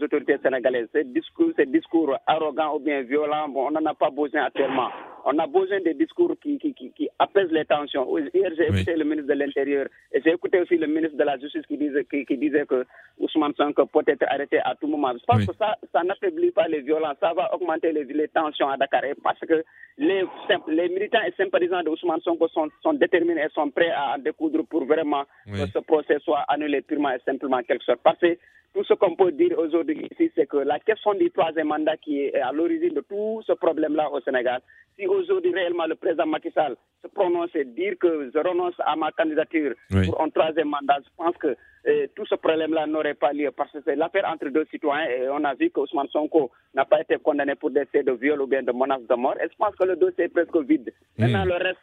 autorités 0.04 0.38
sénégalaises. 0.44 0.88
Ces 0.94 1.04
discours, 1.04 1.52
ces 1.58 1.66
discours 1.66 2.18
arrogants 2.28 2.76
ou 2.76 2.80
bien 2.80 3.02
violents, 3.02 3.52
on 3.54 3.72
n'en 3.72 3.86
a 3.86 3.94
pas 3.94 4.10
besoin 4.10 4.44
actuellement. 4.44 4.90
On 5.26 5.38
a 5.40 5.48
besoin 5.48 5.80
des 5.82 5.94
discours 5.94 6.34
qui, 6.42 6.58
qui, 6.58 6.74
qui, 6.74 7.10
apaisent 7.20 7.52
les 7.52 7.66
tensions. 7.66 8.06
Hier, 8.18 8.52
j'ai 8.58 8.68
écouté 8.68 8.96
le 8.96 9.04
ministre 9.04 9.28
de 9.34 9.40
l'Intérieur 9.40 9.88
et 10.12 10.22
j'ai 10.22 10.32
écouté 10.32 10.60
aussi 10.62 10.78
le 10.78 10.88
ministre 10.88 11.18
de 11.18 11.24
la 11.24 11.38
Justice 11.38 11.66
qui 11.68 11.78
disait, 11.78 12.06
qui, 12.06 12.38
disait 12.38 12.66
que 12.66 12.86
Ousmane 13.20 13.54
Sonko 13.56 13.86
peut 13.88 14.04
être 14.08 14.26
arrêté 14.30 14.60
à 14.64 14.76
tout 14.76 14.88
moment. 14.88 15.12
Je 15.14 15.26
pense 15.26 15.46
que 15.46 15.54
ça, 15.58 15.76
ça 15.92 16.04
n'affaiblit 16.04 16.52
pas 16.52 16.68
les 16.68 16.82
violences, 16.82 17.18
ça 17.20 17.34
va 17.34 17.54
augmenter 17.54 17.92
les, 17.92 18.04
les 18.06 18.28
tensions 18.30 18.70
à 18.70 18.78
Dakar 18.78 19.02
parce 19.24 19.40
que 19.40 19.64
les, 19.98 20.24
les 20.68 20.90
militants 20.90 21.24
et 21.28 21.34
sympathisants 21.38 21.84
de 21.84 21.90
Ousmane 21.90 22.22
Sonko 22.22 22.48
sont, 22.50 22.70
sont 22.82 22.94
déterminés 22.94 23.42
et 23.42 23.50
sont 23.54 23.70
prêts 23.70 23.92
à 23.92 24.16
en 24.16 24.20
découdre 24.20 24.64
pour 24.66 24.86
vraiment 24.86 25.24
que 25.46 25.66
ce 25.68 25.80
procès 25.80 26.20
soit 26.20 26.46
annulé 26.48 26.82
purement 26.82 27.12
et 27.12 27.20
simplement 27.26 27.62
quelque 27.64 27.84
chose. 27.84 27.98
Parce 28.04 28.20
que 28.20 28.38
tout 28.78 28.84
ce 28.84 28.94
qu'on 28.94 29.16
peut 29.16 29.32
dire 29.32 29.58
aujourd'hui 29.58 30.08
ici, 30.12 30.32
c'est 30.36 30.46
que 30.46 30.58
la 30.58 30.78
question 30.78 31.16
du 31.16 31.32
troisième 31.32 31.70
mandat 31.70 31.98
qui 31.98 32.22
est 32.22 32.36
à 32.40 32.52
l'origine 32.52 32.94
de 32.94 33.02
tout 33.02 33.42
ce 33.48 33.54
problème-là 33.54 34.08
au 34.12 34.22
Sénégal, 34.22 34.62
si 34.96 35.08
aujourd'hui 35.08 35.52
réellement 35.52 35.88
le 35.88 35.96
président 35.96 36.28
Macky 36.28 36.52
Sall 36.52 36.76
se 37.02 37.08
prononce 37.08 37.50
et 37.56 37.66
dire 37.66 37.96
que 38.00 38.30
je 38.32 38.38
renonce 38.38 38.76
à 38.86 38.96
ma 38.96 39.12
candidature 39.12 39.74
pour 40.06 40.22
un 40.22 40.30
troisième 40.30 40.70
mandat, 40.70 41.00
je 41.04 41.10
pense 41.18 41.36
que 41.38 41.56
eh, 41.86 42.12
tout 42.16 42.28
ce 42.28 42.36
problème-là 42.36 42.86
n'aurait 42.86 43.16
pas 43.16 43.34
lieu 43.34 43.50
parce 43.50 43.72
que 43.72 43.80
c'est 43.84 43.96
l'affaire 43.96 44.30
entre 44.32 44.48
deux 44.50 44.66
citoyens 44.70 45.10
et 45.10 45.28
on 45.28 45.44
a 45.44 45.56
vu 45.56 45.72
que 45.72 45.80
Ousmane 45.80 46.10
Sonko 46.10 46.52
n'a 46.76 46.86
pas 46.86 47.02
été 47.02 47.18
condamné 47.18 47.56
pour 47.56 47.72
des 47.72 47.86
faits 47.86 48.06
de 48.06 48.12
viol 48.12 48.40
ou 48.44 48.46
bien 48.46 48.62
de 48.62 48.72
menace 48.72 49.02
de 49.10 49.16
mort. 49.16 49.38
Et 49.42 49.48
je 49.52 49.58
pense 49.58 49.76
que 49.76 49.86
le 49.86 49.96
dossier 49.96 50.26
est 50.26 50.30
presque 50.30 50.56
vide. 50.58 50.94
Maintenant, 51.18 51.46
le 51.46 51.56
reste, 51.56 51.80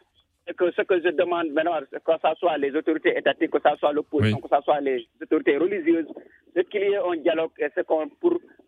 que 0.53 0.71
ce 0.71 0.81
que 0.83 1.01
je 1.01 1.09
demande 1.09 1.49
maintenant, 1.51 1.79
que 1.91 2.11
ce 2.23 2.35
soit 2.39 2.57
les 2.57 2.75
autorités 2.75 3.17
étatiques, 3.17 3.51
que 3.51 3.59
ce 3.59 3.75
soit 3.77 3.93
l'opposition, 3.93 4.39
que 4.39 4.55
ce 4.55 4.61
soit 4.61 4.79
les 4.79 5.07
autorités 5.21 5.57
religieuses, 5.57 6.07
c'est 6.53 6.69
qu'il 6.69 6.81
y 6.81 6.93
ait 6.93 6.97
un 6.97 7.17
dialogue 7.17 7.51
et 7.57 7.67
c'est 7.73 7.85
pour 7.85 8.03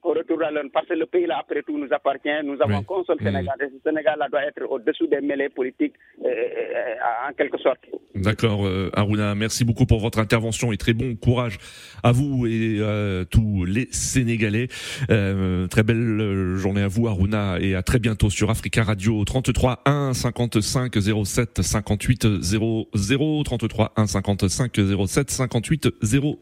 qu'on 0.01 0.13
retourne 0.13 0.43
à 0.43 0.51
l'un. 0.51 0.67
Parce 0.71 0.87
que 0.87 0.93
le 0.93 1.05
pays, 1.05 1.25
là, 1.25 1.37
après 1.39 1.63
tout, 1.63 1.77
nous 1.77 1.91
appartient. 1.91 2.29
Nous 2.43 2.57
avons 2.61 2.83
qu'un 2.83 3.03
seul 3.05 3.17
Sénégal. 3.19 3.55
Et 3.61 3.65
ce 3.65 3.89
Sénégal, 3.89 4.17
là, 4.19 4.27
doit 4.29 4.43
être 4.43 4.63
au-dessous 4.69 5.07
des 5.07 5.21
mêlées 5.21 5.49
politiques, 5.49 5.93
euh, 6.23 6.27
euh, 6.27 7.29
en 7.29 7.33
quelque 7.33 7.57
sorte. 7.59 7.79
D'accord, 8.15 8.65
euh, 8.65 8.89
Aruna. 8.93 9.35
Merci 9.35 9.63
beaucoup 9.65 9.85
pour 9.85 9.99
votre 9.99 10.19
intervention 10.19 10.71
et 10.71 10.77
très 10.77 10.93
bon 10.93 11.15
courage 11.15 11.57
à 12.03 12.11
vous 12.11 12.47
et 12.47 12.81
à 12.81 13.25
tous 13.25 13.65
les 13.65 13.87
Sénégalais. 13.91 14.67
très 15.07 15.83
belle 15.83 16.55
journée 16.55 16.81
à 16.81 16.87
vous, 16.87 17.07
Aruna, 17.07 17.57
et 17.59 17.75
à 17.75 17.83
très 17.83 17.99
bientôt 17.99 18.29
sur 18.29 18.49
Africa 18.49 18.83
Radio 18.83 19.23
33 19.23 19.81
1 19.85 20.13
55 20.13 20.93
07 21.25 21.61
58 21.61 22.41
00 22.41 23.43
33 23.43 23.93
1 23.95 24.07
55 24.07 24.71
07 25.07 25.29
58 25.29 25.87
00. 26.01 26.39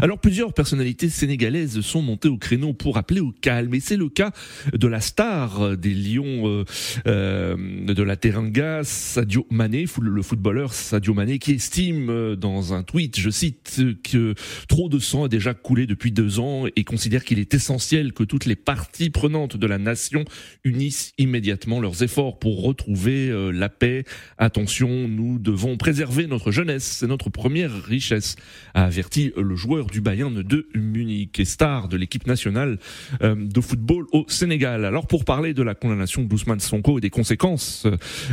Alors 0.00 0.18
plusieurs 0.18 0.52
personnalités 0.52 1.08
sénégalaises 1.08 1.80
sont 1.80 2.02
montées 2.02 2.28
au 2.28 2.36
créneau 2.36 2.72
pour 2.72 2.89
appeler 2.96 3.20
au 3.20 3.32
calme 3.32 3.74
et 3.74 3.80
c'est 3.80 3.96
le 3.96 4.08
cas 4.08 4.32
de 4.72 4.86
la 4.86 5.00
star 5.00 5.76
des 5.76 5.94
Lions 5.94 6.48
euh, 6.48 6.64
euh 7.06 7.56
de 7.90 8.02
la 8.02 8.16
Teranga, 8.16 8.82
Sadio 8.84 9.46
Mané, 9.50 9.86
le 10.00 10.22
footballeur 10.22 10.72
Sadio 10.72 11.14
Mané 11.14 11.38
qui 11.38 11.52
estime 11.52 12.08
euh, 12.10 12.36
dans 12.36 12.72
un 12.72 12.82
tweet, 12.82 13.18
je 13.18 13.30
cite, 13.30 13.80
que 14.04 14.34
trop 14.68 14.88
de 14.88 14.98
sang 14.98 15.24
a 15.24 15.28
déjà 15.28 15.54
coulé 15.54 15.86
depuis 15.86 16.12
deux 16.12 16.38
ans 16.38 16.64
et 16.74 16.84
considère 16.84 17.24
qu'il 17.24 17.38
est 17.38 17.54
essentiel 17.54 18.12
que 18.12 18.24
toutes 18.24 18.46
les 18.46 18.56
parties 18.56 19.10
prenantes 19.10 19.56
de 19.56 19.66
la 19.66 19.78
nation 19.78 20.24
unissent 20.64 21.12
immédiatement 21.18 21.80
leurs 21.80 22.02
efforts 22.02 22.38
pour 22.38 22.62
retrouver 22.62 23.50
la 23.52 23.68
paix. 23.68 24.04
Attention, 24.38 25.08
nous 25.08 25.38
devons 25.38 25.76
préserver 25.76 26.26
notre 26.26 26.50
jeunesse, 26.50 26.84
c'est 26.84 27.06
notre 27.06 27.30
première 27.30 27.82
richesse, 27.84 28.36
a 28.74 28.84
averti 28.84 29.32
le 29.36 29.56
joueur 29.56 29.86
du 29.86 30.00
Bayern 30.00 30.42
de 30.42 30.68
Munich 30.74 31.38
et 31.38 31.44
star 31.44 31.88
de 31.88 31.96
l'équipe 31.96 32.26
nationale 32.26 32.78
de 33.20 33.60
football 33.60 34.06
au 34.12 34.24
Sénégal. 34.28 34.84
Alors 34.84 35.06
pour 35.06 35.24
parler 35.24 35.54
de 35.54 35.62
la 35.62 35.74
condamnation 35.74 36.22
d'Ousmane 36.22 36.60
Sonko 36.60 36.98
et 36.98 37.00
des 37.00 37.10
conséquences 37.10 37.86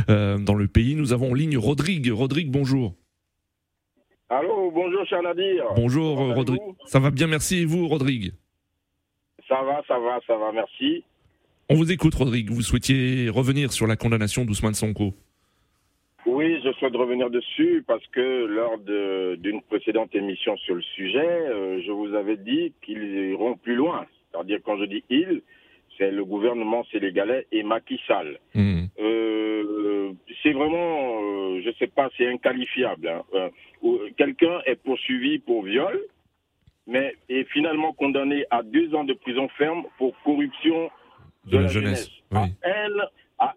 euh, 0.08 0.38
dans 0.38 0.54
le 0.54 0.68
pays, 0.68 0.94
nous 0.94 1.12
avons 1.12 1.30
en 1.30 1.34
ligne 1.34 1.56
Rodrigue. 1.56 2.10
Rodrigue, 2.10 2.50
bonjour. 2.50 2.94
Allô, 4.28 4.70
bonjour 4.70 5.06
cher 5.06 5.22
Nadir. 5.22 5.64
Bonjour 5.74 6.34
Rodrigue. 6.34 6.60
Ça 6.86 6.98
va 6.98 7.10
bien, 7.10 7.26
merci 7.26 7.58
et 7.58 7.64
vous 7.64 7.88
Rodrigue? 7.88 8.32
Ça 9.48 9.62
va, 9.62 9.82
ça 9.88 9.98
va, 9.98 10.18
ça 10.26 10.36
va, 10.36 10.52
merci. 10.52 11.04
On 11.70 11.74
vous 11.74 11.90
écoute 11.90 12.14
Rodrigue, 12.14 12.50
vous 12.50 12.62
souhaitiez 12.62 13.30
revenir 13.30 13.72
sur 13.72 13.86
la 13.86 13.96
condamnation 13.96 14.44
d'Ousmane 14.44 14.74
Sonko? 14.74 15.14
Oui, 16.26 16.60
je 16.62 16.72
souhaite 16.72 16.94
revenir 16.94 17.30
dessus 17.30 17.82
parce 17.86 18.06
que 18.08 18.44
lors 18.46 18.78
d'une 19.38 19.62
précédente 19.62 20.14
émission 20.14 20.56
sur 20.58 20.74
le 20.74 20.82
sujet, 20.82 21.18
euh, 21.18 21.80
je 21.86 21.90
vous 21.90 22.14
avais 22.14 22.36
dit 22.36 22.74
qu'ils 22.82 23.30
iront 23.30 23.56
plus 23.56 23.76
loin. 23.76 24.04
C'est-à-dire, 24.32 24.58
quand 24.64 24.78
je 24.78 24.84
dis 24.84 25.04
ils, 25.10 25.42
c'est 25.96 26.10
le 26.10 26.24
gouvernement 26.24 26.84
sénégalais 26.92 27.46
et 27.52 27.62
Macky 27.62 28.00
Sall. 28.06 28.38
Euh, 28.56 30.12
c'est 30.42 30.52
vraiment, 30.52 31.20
euh, 31.22 31.60
je 31.62 31.68
ne 31.68 31.74
sais 31.74 31.88
pas, 31.88 32.08
c'est 32.16 32.28
inqualifiable. 32.28 33.08
Hein. 33.08 33.50
Quelqu'un 34.16 34.60
est 34.64 34.76
poursuivi 34.76 35.38
pour 35.40 35.64
viol, 35.64 36.00
mais 36.86 37.14
est 37.28 37.44
finalement 37.50 37.92
condamné 37.92 38.44
à 38.50 38.62
deux 38.62 38.94
ans 38.94 39.04
de 39.04 39.12
prison 39.12 39.48
ferme 39.56 39.84
pour 39.98 40.14
corruption 40.24 40.90
de, 41.46 41.58
la, 41.58 41.68
jeunesse. 41.68 42.10
À, 42.30 42.46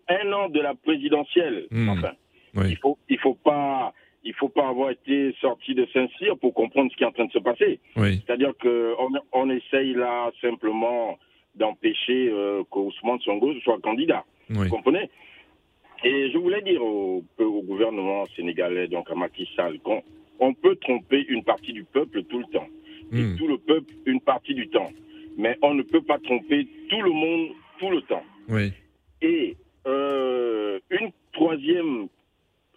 un, 0.10 0.32
an 0.34 0.50
de 0.50 0.60
la 0.60 0.76
présidentielle. 0.76 1.68
Hmm. 1.72 1.90
Enfin. 1.90 2.12
Il 2.54 2.78
faut, 2.78 2.98
il 3.08 3.18
faut 3.18 3.36
pas, 3.36 3.94
il 4.24 4.34
faut 4.34 4.50
pas 4.50 4.68
avoir 4.68 4.92
été 4.92 5.34
sorti 5.42 5.74
de 5.74 5.88
Saint-Cyr 5.94 6.38
pour 6.38 6.54
comprendre 6.54 6.92
ce 6.92 6.98
qui 6.98 7.04
est 7.04 7.08
en 7.08 7.12
train 7.12 7.26
de 7.26 7.32
se 7.32 7.40
passer. 7.40 7.80
C'est-à-dire 7.96 8.54
qu'on 8.62 9.10
on 9.32 9.50
essaye 9.50 9.94
là 9.94 10.32
simplement 10.42 11.18
d'empêcher 11.56 12.30
euh, 12.30 12.64
qu'Ousmane 12.70 13.20
Sonko 13.20 13.54
soit 13.62 13.80
candidat. 13.82 14.24
Vous 14.50 14.70
comprenez? 14.70 15.10
Et 16.04 16.32
je 16.32 16.38
voulais 16.38 16.62
dire 16.62 16.84
au, 16.84 17.24
au, 17.40 17.62
gouvernement 17.64 18.26
sénégalais, 18.36 18.88
donc 18.88 19.10
à 19.12 19.16
Macky 19.16 19.48
Sall, 19.56 19.80
qu'on 19.80 20.02
on 20.40 20.54
peut 20.54 20.76
tromper 20.78 21.26
une 21.28 21.44
partie 21.44 21.74
du 21.74 21.84
peuple 21.84 22.24
tout 22.24 22.40
le 22.40 22.46
temps. 22.46 22.68
Et 23.14 23.22
hmm. 23.22 23.36
tout 23.38 23.48
le 23.48 23.58
peuple 23.58 23.94
une 24.06 24.22
partie 24.22 24.56
du 24.56 24.68
temps. 24.70 24.90
Mais 25.38 25.58
on 25.62 25.74
ne 25.74 25.84
peut 25.84 26.02
pas 26.02 26.18
tromper 26.20 26.68
tout 26.90 27.02
le 27.02 27.12
monde 27.12 27.50
tout 27.80 27.90
le 27.90 28.02
temps. 28.04 28.24
Oui. 28.50 28.72
Et 29.22 29.56
euh, 29.88 30.80
une 30.90 31.12
troisième 31.34 32.08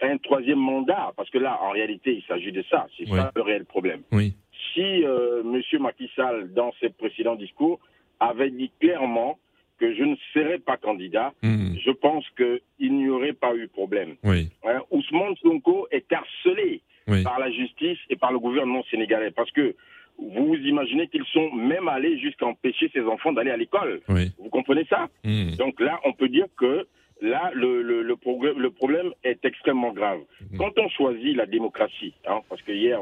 un 0.03 0.17
troisième 0.19 0.59
mandat, 0.59 1.13
parce 1.17 1.31
que 1.31 1.39
là, 1.39 1.59
en 1.63 1.71
réalité, 1.71 2.15
il 2.17 2.23
s'agit 2.25 2.53
de 2.53 2.65
ça. 2.71 2.87
C'est 2.97 3.07
ça 3.07 3.33
le 3.35 3.43
réel 3.43 3.65
problème. 3.65 4.03
Oui. 4.13 4.35
Si 4.73 5.05
euh, 5.05 5.43
M. 5.43 5.63
Macky 5.81 6.11
Sall, 6.17 6.53
dans 6.53 6.73
ses 6.81 6.91
précédents 6.91 7.37
discours, 7.37 7.81
avait 8.21 8.51
dit 8.51 8.71
clairement 8.81 9.39
que 9.79 9.95
je 9.95 10.03
ne 10.03 10.17
serais 10.33 10.59
pas 10.59 10.77
candidat, 10.77 11.33
hmm. 11.43 11.75
je 11.85 11.91
pense 11.91 12.25
qu'il 12.37 12.97
n'y 12.97 13.09
aurait 13.09 13.33
pas 13.33 13.55
eu 13.55 13.69
problème. 13.69 14.15
Oui. 14.23 14.51
Hein, 14.65 14.81
Ousmane 14.91 15.37
Sonko 15.43 15.89
est 15.91 16.11
harcelé 16.13 16.83
par 17.23 17.39
la 17.39 17.51
justice 17.51 17.99
et 18.09 18.17
par 18.17 18.33
le 18.33 18.39
gouvernement 18.39 18.83
sénégalais, 18.91 19.31
parce 19.31 19.51
que 19.51 19.75
vous 20.19 20.55
imaginez 20.55 21.09
qu'ils 21.09 21.25
sont 21.27 21.53
même 21.53 21.89
allés 21.89 22.19
jusqu'à 22.19 22.47
empêcher 22.47 22.89
ses 22.95 23.03
enfants 23.03 23.33
d'aller 23.33 23.51
à 23.51 23.57
l'école. 23.57 24.01
Vous 24.39 24.49
comprenez 24.49 24.87
ça? 24.89 25.09
Hmm. 25.25 25.51
Donc 25.57 25.81
là, 25.81 26.01
on 26.05 26.13
peut 26.13 26.29
dire 26.29 26.47
que 26.57 26.87
là, 27.21 27.51
le, 27.55 27.83
le, 27.83 28.03
le, 28.03 28.71
problème 28.71 29.13
est 29.23 29.45
extrêmement 29.45 29.93
grave. 29.93 30.21
Mhm. 30.51 30.59
Quand 30.59 30.79
on 30.79 30.89
choisit 30.89 31.37
la 31.37 31.47
démocratie, 31.47 32.15
hein, 32.27 32.41
parce 32.49 32.63
que 32.63 32.73
hier, 32.73 33.01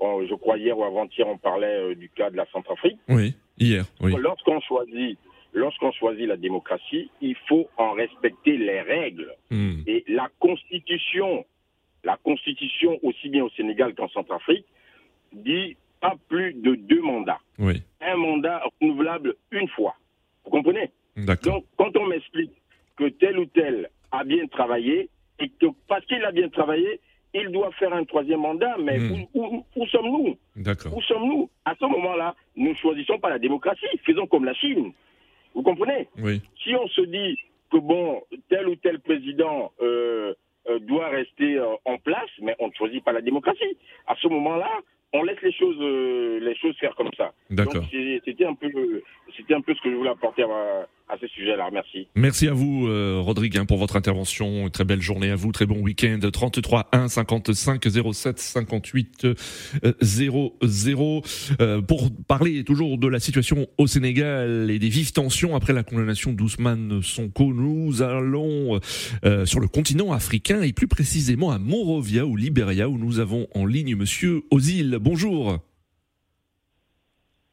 je 0.00 0.34
crois 0.34 0.58
hier 0.58 0.78
ou 0.78 0.84
avant-hier, 0.84 1.26
on 1.26 1.38
parlait 1.38 1.66
euh, 1.90 1.94
du 1.94 2.08
cas 2.10 2.30
de 2.30 2.36
la 2.36 2.46
Centrafrique. 2.46 2.98
Oui, 3.08 3.34
hier, 3.58 3.84
oui. 4.00 4.14
Lorsqu'on 4.18 4.60
choisit, 4.60 5.18
lorsqu'on 5.52 5.92
choisit 5.92 6.26
la 6.26 6.36
démocratie, 6.36 7.10
il 7.20 7.36
faut 7.48 7.68
en 7.76 7.92
respecter 7.92 8.56
les 8.56 8.80
règles. 8.80 9.32
Mhm. 9.50 9.84
Et 9.86 10.04
la 10.08 10.28
Constitution, 10.40 11.44
la 12.04 12.16
Constitution, 12.16 12.98
aussi 13.02 13.28
bien 13.28 13.44
au 13.44 13.50
Sénégal 13.50 13.94
qu'en 13.94 14.08
Centrafrique, 14.08 14.66
dit 15.32 15.76
pas 16.00 16.14
plus 16.28 16.54
de 16.54 16.74
deux 16.74 17.02
mandats. 17.02 17.40
Oui. 17.58 17.82
Un 18.00 18.16
mandat 18.16 18.62
renouvelable 18.80 19.34
une 19.50 19.68
fois. 19.68 19.94
Vous 20.44 20.50
comprenez? 20.50 20.90
Donc, 21.16 21.64
quand 21.76 21.96
on 21.96 22.06
m'explique 22.06 22.52
que 22.98 23.08
tel 23.08 23.38
ou 23.38 23.46
tel 23.46 23.88
a 24.10 24.24
bien 24.24 24.46
travaillé 24.48 25.08
et 25.38 25.48
que 25.48 25.66
parce 25.86 26.04
qu'il 26.06 26.24
a 26.24 26.32
bien 26.32 26.48
travaillé, 26.48 27.00
il 27.32 27.48
doit 27.50 27.70
faire 27.72 27.92
un 27.92 28.04
troisième 28.04 28.40
mandat. 28.40 28.76
Mais 28.78 28.98
hmm. 28.98 29.26
où, 29.34 29.86
sommes-nous? 29.86 30.36
Où 30.56 31.02
sommes-nous? 31.02 31.50
À 31.64 31.74
ce 31.78 31.84
moment-là, 31.84 32.34
nous 32.56 32.70
ne 32.70 32.74
choisissons 32.74 33.18
pas 33.18 33.30
la 33.30 33.38
démocratie. 33.38 33.86
Faisons 34.04 34.26
comme 34.26 34.44
la 34.44 34.54
Chine. 34.54 34.92
Vous 35.54 35.62
comprenez? 35.62 36.08
Oui. 36.18 36.40
Si 36.62 36.74
on 36.74 36.88
se 36.88 37.02
dit 37.02 37.38
que 37.70 37.78
bon, 37.78 38.22
tel 38.48 38.68
ou 38.68 38.76
tel 38.76 39.00
président 39.00 39.72
euh, 39.80 40.34
euh, 40.68 40.78
doit 40.80 41.08
rester 41.08 41.58
euh, 41.58 41.74
en 41.84 41.98
place, 41.98 42.30
mais 42.40 42.56
on 42.58 42.68
ne 42.68 42.72
choisit 42.72 43.04
pas 43.04 43.12
la 43.12 43.20
démocratie. 43.20 43.76
À 44.06 44.14
ce 44.20 44.28
moment-là, 44.28 44.70
on 45.12 45.22
laisse 45.22 45.40
les 45.42 45.52
choses, 45.52 45.78
les 45.78 46.54
choses 46.56 46.76
faire 46.78 46.94
comme 46.94 47.10
ça. 47.16 47.32
D'accord. 47.48 47.84
C'était 48.24 48.44
un 48.44 48.54
peu, 48.54 48.68
c'était 49.48 49.58
un 49.58 49.62
peu 49.62 49.74
ce 49.74 49.80
que 49.80 49.90
je 49.90 49.96
voulais 49.96 50.10
apporter 50.10 50.42
à, 50.42 51.16
ce 51.18 51.26
sujet-là. 51.28 51.70
Merci. 51.72 52.06
Merci 52.14 52.48
à 52.48 52.52
vous, 52.52 52.86
euh, 52.86 53.18
Rodrigue, 53.18 53.56
hein, 53.56 53.64
pour 53.64 53.78
votre 53.78 53.96
intervention. 53.96 54.68
très 54.68 54.84
belle 54.84 55.00
journée 55.00 55.30
à 55.30 55.36
vous, 55.36 55.52
très 55.52 55.64
bon 55.64 55.80
week-end. 55.80 56.18
33 56.30 56.88
1 56.92 57.08
55 57.08 57.82
07 58.12 58.38
58 58.38 59.26
00. 60.02 61.22
pour 61.88 62.10
parler 62.26 62.62
toujours 62.62 62.98
de 62.98 63.08
la 63.08 63.20
situation 63.20 63.66
au 63.78 63.86
Sénégal 63.86 64.70
et 64.70 64.78
des 64.78 64.90
vives 64.90 65.12
tensions 65.12 65.56
après 65.56 65.72
la 65.72 65.82
condamnation 65.82 66.32
d'Ousmane 66.32 67.00
Sonko, 67.02 67.54
nous 67.54 68.02
allons 68.02 68.78
euh, 69.24 69.46
sur 69.46 69.60
le 69.60 69.68
continent 69.68 70.12
africain 70.12 70.60
et 70.60 70.74
plus 70.74 70.88
précisément 70.88 71.50
à 71.50 71.58
Monrovia 71.58 72.26
ou 72.26 72.36
Libéria 72.36 72.88
où 72.90 72.98
nous 72.98 73.18
avons 73.18 73.46
en 73.54 73.64
ligne 73.64 73.96
Monsieur 73.96 74.42
Ozil. 74.50 74.98
Bonjour. 75.00 75.58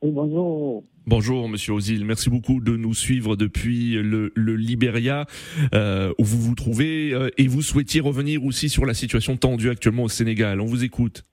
Oui, 0.05 0.11
bonjour. 0.11 0.83
Bonjour 1.07 1.49
Monsieur 1.49 1.73
Ozil, 1.73 2.05
merci 2.05 2.29
beaucoup 2.29 2.61
de 2.61 2.77
nous 2.77 2.93
suivre 2.93 3.35
depuis 3.35 3.93
le, 3.93 4.31
le 4.35 4.55
Libéria 4.55 5.25
euh, 5.73 6.13
où 6.19 6.23
vous 6.23 6.37
vous 6.37 6.53
trouvez 6.53 7.11
euh, 7.11 7.29
et 7.39 7.47
vous 7.47 7.63
souhaitiez 7.63 8.01
revenir 8.01 8.45
aussi 8.45 8.69
sur 8.69 8.85
la 8.85 8.93
situation 8.93 9.35
tendue 9.35 9.71
actuellement 9.71 10.03
au 10.03 10.07
Sénégal. 10.07 10.61
On 10.61 10.65
vous 10.65 10.83
écoute. 10.83 11.23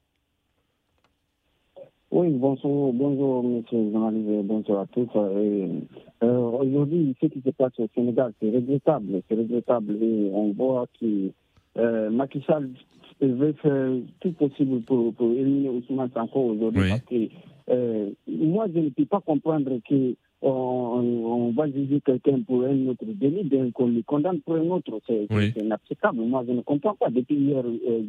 Oui, 2.12 2.28
bonjour, 2.30 2.94
bonjour 2.94 3.44
Monsieur 3.44 3.90
journaliste, 3.92 4.46
bonjour 4.46 4.78
à 4.78 4.86
tous. 4.86 5.08
Euh, 5.16 5.68
aujourd'hui, 6.22 7.14
ce 7.20 7.26
qui 7.26 7.42
se 7.42 7.50
passe 7.50 7.78
au 7.78 7.88
Sénégal, 7.94 8.32
c'est 8.40 8.48
regrettable, 8.50 9.20
c'est 9.28 9.34
regrettable 9.34 10.02
et 10.02 10.30
on 10.32 10.54
voit 10.54 10.86
que 10.98 11.30
euh, 11.78 12.10
Macky 12.10 12.42
Sall 12.46 12.70
veut 13.20 13.52
faire 13.54 13.92
tout 14.20 14.32
possible 14.32 14.80
pour, 14.82 15.12
pour 15.14 15.30
éliminer 15.30 15.68
Ousmane 15.68 16.10
Sanko 16.12 16.40
aujourd'hui 16.40 16.88
parce 16.90 17.02
que 17.02 17.28
euh, 17.70 18.10
moi, 18.26 18.66
je 18.74 18.80
ne 18.80 18.88
peux 18.88 19.04
pas 19.06 19.20
comprendre 19.20 19.70
que 19.88 20.14
on, 20.44 20.50
on 20.50 21.50
va 21.52 21.68
juger 21.70 22.00
quelqu'un 22.04 22.40
pour 22.40 22.64
un 22.64 22.88
autre 22.88 23.04
délit, 23.06 23.44
bien 23.44 23.70
qu'on 23.70 23.86
le 23.86 24.02
condamne 24.02 24.40
pour 24.40 24.56
un 24.56 24.68
autre. 24.70 25.00
C'est 25.06 25.28
Oui. 25.30 25.52
inacceptable. 25.56 26.20
Moi, 26.22 26.42
je 26.48 26.52
ne 26.52 26.62
comprends 26.62 26.94
pas. 26.96 27.10
Depuis 27.10 27.36
hier, 27.36 27.62
euh, 27.64 28.02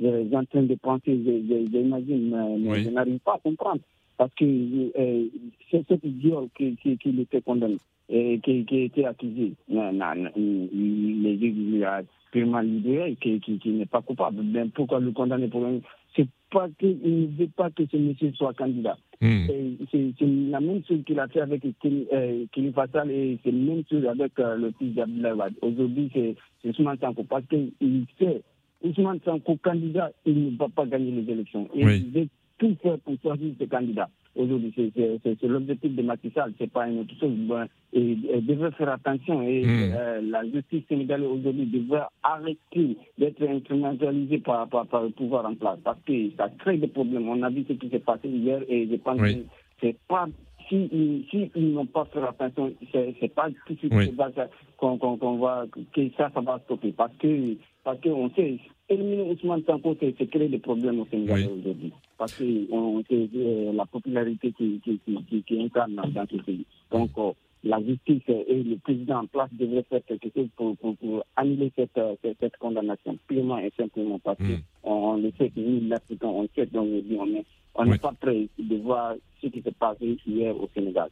j'ai 0.00 0.36
en 0.36 0.44
train 0.44 0.62
de 0.64 0.74
penser, 0.74 1.22
j'imagine, 1.70 2.30
mais, 2.30 2.58
mais 2.58 2.68
Oui. 2.70 2.82
je 2.84 2.90
n'arrive 2.90 3.20
pas 3.20 3.34
à 3.34 3.38
comprendre. 3.38 3.80
Parce 4.22 4.34
que 4.36 4.44
euh, 4.44 5.26
c'est 5.68 5.84
cet 5.88 6.04
viol 6.04 6.46
qui, 6.56 6.76
qui, 6.76 6.96
qui 6.96 7.20
était 7.20 7.40
condamné, 7.42 7.78
et 8.08 8.38
qui, 8.38 8.64
qui 8.64 8.82
était 8.82 9.04
accusé. 9.04 9.54
Non, 9.68 9.92
non, 9.92 10.14
non, 10.14 10.30
il- 10.36 11.82
a 11.84 12.02
purement 12.30 12.60
libéré, 12.60 13.16
qui, 13.20 13.40
qui, 13.40 13.58
qui 13.58 13.70
n'est 13.70 13.84
pas 13.86 14.00
coupable. 14.00 14.44
Ben, 14.44 14.70
pourquoi 14.70 15.00
le 15.00 15.10
condamner 15.10 15.48
pour 15.48 15.66
un... 15.66 15.80
C'est 16.14 16.28
pas 16.52 16.68
qu'il 16.78 16.98
ne 17.02 17.26
veut 17.36 17.48
pas 17.56 17.70
que 17.70 17.82
ce 17.90 17.96
monsieur 17.96 18.30
soit 18.34 18.52
candidat. 18.54 18.96
Hmm. 19.20 19.46
C'est 19.90 20.14
la 20.20 20.60
même 20.60 20.84
chose 20.84 21.02
qu'il 21.04 21.18
a 21.18 21.26
fait 21.26 21.40
avec 21.40 21.62
Kili 21.80 22.06
euh, 22.12 22.44
Kili 22.52 22.70
Fassal 22.70 23.10
et 23.10 23.38
c'est 23.42 23.50
la 23.50 23.58
même 23.58 23.82
chose 23.90 24.06
avec 24.06 24.38
euh, 24.38 24.56
le 24.56 24.72
fils 24.78 24.94
d'Abdoulaye 24.94 25.32
Wade. 25.32 25.54
Aujourd'hui, 25.62 26.10
c'est 26.14 26.36
c'est 26.62 26.68
Ousmane 26.68 26.98
Sanko 27.00 27.24
parce 27.24 27.44
qu'il 27.46 27.72
sait, 28.20 28.40
Ousmane 28.84 29.18
Sanko, 29.24 29.56
candidat, 29.56 30.12
il 30.24 30.52
ne 30.52 30.56
va 30.56 30.68
pas 30.68 30.86
gagner 30.86 31.10
les 31.10 31.32
élections. 31.32 31.68
Et 31.74 31.84
Oui. 31.84 32.28
Tout 32.62 32.76
faire 32.82 32.98
pour 33.00 33.14
choisir 33.20 33.52
ce 33.60 33.64
candidat. 33.64 34.08
Aujourd'hui, 34.34 34.72
c'est- 34.74 35.42
l'objectif 35.46 35.94
de 35.94 36.02
Macky 36.02 36.30
Sall, 36.30 36.52
c'est 36.58 36.70
pas 36.72 36.88
une 36.88 37.00
autre 37.00 37.14
chose. 37.20 37.32
Ben, 37.48 37.66
et, 37.92 38.12
et 38.32 38.40
devrait 38.40 38.70
faire 38.72 38.88
attention. 38.90 39.42
Et 39.42 39.62
Mm. 39.66 39.92
euh, 39.94 40.20
la 40.22 40.42
justice 40.44 40.84
sénégalaise 40.88 41.26
aujourd'hui 41.28 41.66
devrait 41.66 42.06
arrêter 42.22 42.96
d'être 43.18 43.42
instrumentalisée 43.42 44.38
par, 44.38 44.68
par, 44.68 44.86
par 44.86 45.02
le 45.02 45.10
pouvoir 45.10 45.44
en 45.46 45.54
place 45.54 45.78
parce 45.84 45.98
que 46.06 46.30
ça 46.38 46.48
crée 46.60 46.78
des 46.78 46.86
problèmes. 46.88 47.28
On 47.28 47.42
a 47.42 47.50
vu 47.50 47.64
ce 47.68 47.74
qui 47.74 47.88
s'est 47.90 47.98
passé 47.98 48.28
hier 48.28 48.62
et 48.68 48.88
je 48.90 48.96
pense 48.96 49.20
Oui. 49.20 49.34
que 49.34 49.40
c'est 49.82 49.96
pas 50.08 50.26
si, 50.68 50.88
si 51.30 51.50
ils 51.56 51.72
n'ont 51.74 51.84
pas 51.86 52.06
fait 52.06 52.20
attention, 52.22 52.72
c'est 52.92 53.34
pas 53.34 53.48
tout 53.66 53.74
de 53.74 53.78
suite 53.80 53.92
Oui. 53.94 54.10
qu'on 54.78 54.96
qu'on 54.96 55.16
qu'on 55.18 55.36
va 55.36 55.66
que 55.92 56.00
ça 56.16 56.30
ça 56.32 56.40
va 56.40 56.58
stopper 56.64 56.92
parce 56.92 57.14
que 57.18 57.56
parce 57.84 58.00
que 58.00 58.08
on 58.08 58.30
sait 58.30 58.58
éliminer 58.88 59.22
Ousmane 59.30 59.62
Sanko 59.64 59.96
c'est 60.00 60.14
c'est 60.18 60.26
créer 60.26 60.48
des 60.48 60.58
problèmes 60.58 61.00
au 61.00 61.06
Sénégal 61.06 61.40
Oui. 61.40 61.60
aujourd'hui 61.60 61.92
parce 62.18 62.34
que 62.34 62.44
on 62.72 63.02
sait 63.08 63.28
euh, 63.34 63.72
la 63.72 63.86
popularité 63.86 64.52
qui 64.52 64.80
qui, 64.84 65.00
qui, 65.28 65.42
qui, 65.42 65.60
incarne 65.62 65.94
dans 65.94 66.26
ce 66.30 66.36
pays 66.42 66.64
donc 66.90 67.10
euh, 67.18 67.32
la 67.64 67.80
justice 67.80 68.22
et 68.28 68.62
le 68.64 68.76
président 68.78 69.20
en 69.20 69.26
place 69.26 69.48
devraient 69.52 69.84
faire 69.88 70.00
quelque 70.04 70.28
chose 70.34 70.48
pour, 70.56 70.76
pour, 70.78 70.96
pour 70.96 71.24
annuler 71.36 71.70
cette, 71.76 71.96
euh, 71.96 72.16
cette, 72.20 72.36
cette 72.40 72.56
condamnation, 72.56 73.16
purement 73.28 73.58
et 73.58 73.70
simplement 73.78 74.18
parce 74.18 74.38
que 74.38 74.42
Mm. 74.54 74.62
on, 74.82 74.92
on 74.92 75.16
le 75.18 75.30
sait 75.38 75.48
que 75.50 75.60
nous, 75.60 75.88
l'Africain, 75.88 76.26
on 76.26 76.48
sait 76.56 76.66
donc 76.66 76.88
on 76.88 77.26
est 77.36 77.44
on 77.76 77.84
n'est 77.84 77.92
Oui. 77.92 77.98
pas 77.98 78.12
prêt 78.20 78.48
de 78.58 78.76
voir 78.78 79.14
ce 79.40 79.46
qui 79.46 79.62
s'est 79.62 79.70
passé 79.70 80.18
hier 80.26 80.54
au 80.60 80.68
Sénégal. 80.74 81.08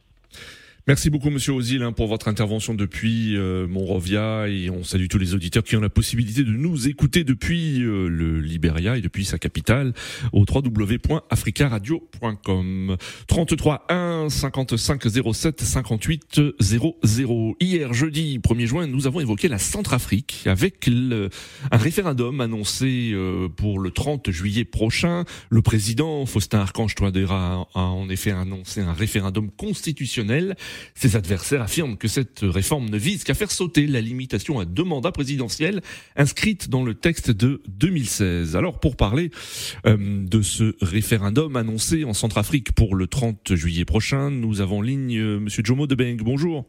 Merci 0.87 1.11
beaucoup 1.11 1.29
Monsieur 1.29 1.51
Ozil 1.53 1.83
hein, 1.83 1.91
pour 1.91 2.07
votre 2.07 2.27
intervention 2.27 2.73
depuis 2.73 3.37
euh, 3.37 3.67
Monrovia 3.67 4.47
et 4.49 4.71
on 4.71 4.83
salue 4.83 5.05
tous 5.07 5.19
les 5.19 5.35
auditeurs 5.35 5.63
qui 5.63 5.75
ont 5.75 5.79
la 5.79 5.89
possibilité 5.89 6.43
de 6.43 6.49
nous 6.51 6.87
écouter 6.87 7.23
depuis 7.23 7.83
euh, 7.83 8.07
le 8.07 8.39
Liberia 8.41 8.97
et 8.97 9.01
depuis 9.01 9.23
sa 9.23 9.37
capitale 9.37 9.93
au 10.33 10.43
www.africaradio.com 10.49 12.97
33 13.27 13.85
1 13.89 14.29
55 14.29 15.03
07 15.33 15.61
58 15.61 16.41
00. 16.59 17.55
Hier 17.59 17.93
jeudi 17.93 18.39
1er 18.39 18.65
juin, 18.65 18.87
nous 18.87 19.05
avons 19.05 19.19
évoqué 19.19 19.47
la 19.49 19.59
Centrafrique 19.59 20.45
avec 20.47 20.87
le- 20.87 21.29
un 21.69 21.77
référendum 21.77 22.41
annoncé 22.41 23.11
euh, 23.13 23.47
pour 23.49 23.77
le 23.77 23.91
30 23.91 24.31
juillet 24.31 24.65
prochain. 24.65 25.25
Le 25.51 25.61
président 25.61 26.25
Faustin 26.25 26.61
Archange 26.61 26.95
Touadéra 26.95 27.67
a 27.75 27.79
en 27.81 28.09
effet 28.09 28.31
annoncé 28.31 28.81
un 28.81 28.93
référendum 28.93 29.51
constitutionnel 29.51 30.55
ses 30.95 31.15
adversaires 31.15 31.61
affirment 31.61 31.97
que 31.97 32.07
cette 32.07 32.39
réforme 32.41 32.89
ne 32.89 32.97
vise 32.97 33.23
qu'à 33.23 33.33
faire 33.33 33.51
sauter 33.51 33.87
la 33.87 34.01
limitation 34.01 34.59
à 34.59 34.65
deux 34.65 34.83
mandats 34.83 35.11
présidentiels 35.11 35.81
inscrite 36.15 36.69
dans 36.69 36.83
le 36.83 36.93
texte 36.93 37.31
de 37.31 37.61
2016. 37.67 38.55
Alors 38.55 38.79
pour 38.79 38.95
parler 38.95 39.31
euh, 39.85 39.97
de 40.25 40.41
ce 40.41 40.75
référendum 40.81 41.55
annoncé 41.55 42.03
en 42.03 42.13
Centrafrique 42.13 42.71
pour 42.73 42.95
le 42.95 43.07
30 43.07 43.55
juillet 43.55 43.85
prochain, 43.85 44.29
nous 44.29 44.61
avons 44.61 44.79
en 44.79 44.81
ligne 44.81 45.17
euh, 45.17 45.39
Monsieur 45.39 45.63
Jomo 45.63 45.85
Debeng. 45.85 46.17
Bonjour. 46.17 46.65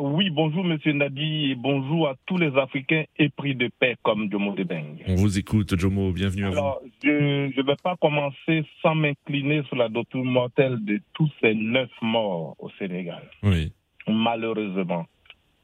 Oui, 0.00 0.30
bonjour 0.30 0.62
Monsieur 0.62 0.92
Nadi 0.92 1.50
et 1.50 1.54
bonjour 1.56 2.06
à 2.06 2.14
tous 2.24 2.36
les 2.38 2.56
Africains 2.56 3.02
épris 3.18 3.56
de 3.56 3.68
paix 3.80 3.96
comme 4.04 4.30
Jomo 4.30 4.52
Debeng. 4.52 4.96
On 5.08 5.16
vous 5.16 5.40
écoute 5.40 5.76
Jomo, 5.76 6.12
bienvenue 6.12 6.44
à 6.44 6.50
vous. 6.50 6.52
Alors, 6.52 6.80
je 7.02 7.48
ne 7.56 7.62
vais 7.62 7.74
pas 7.82 7.96
commencer 7.96 8.64
sans 8.80 8.94
m'incliner 8.94 9.64
sur 9.64 9.74
la 9.74 9.88
doctrine 9.88 10.22
mortelle 10.22 10.78
de 10.84 11.00
tous 11.14 11.28
ces 11.40 11.52
neuf 11.52 11.90
morts 12.00 12.54
au 12.60 12.70
Sénégal. 12.78 13.28
Oui, 13.42 13.72
Malheureusement, 14.06 15.06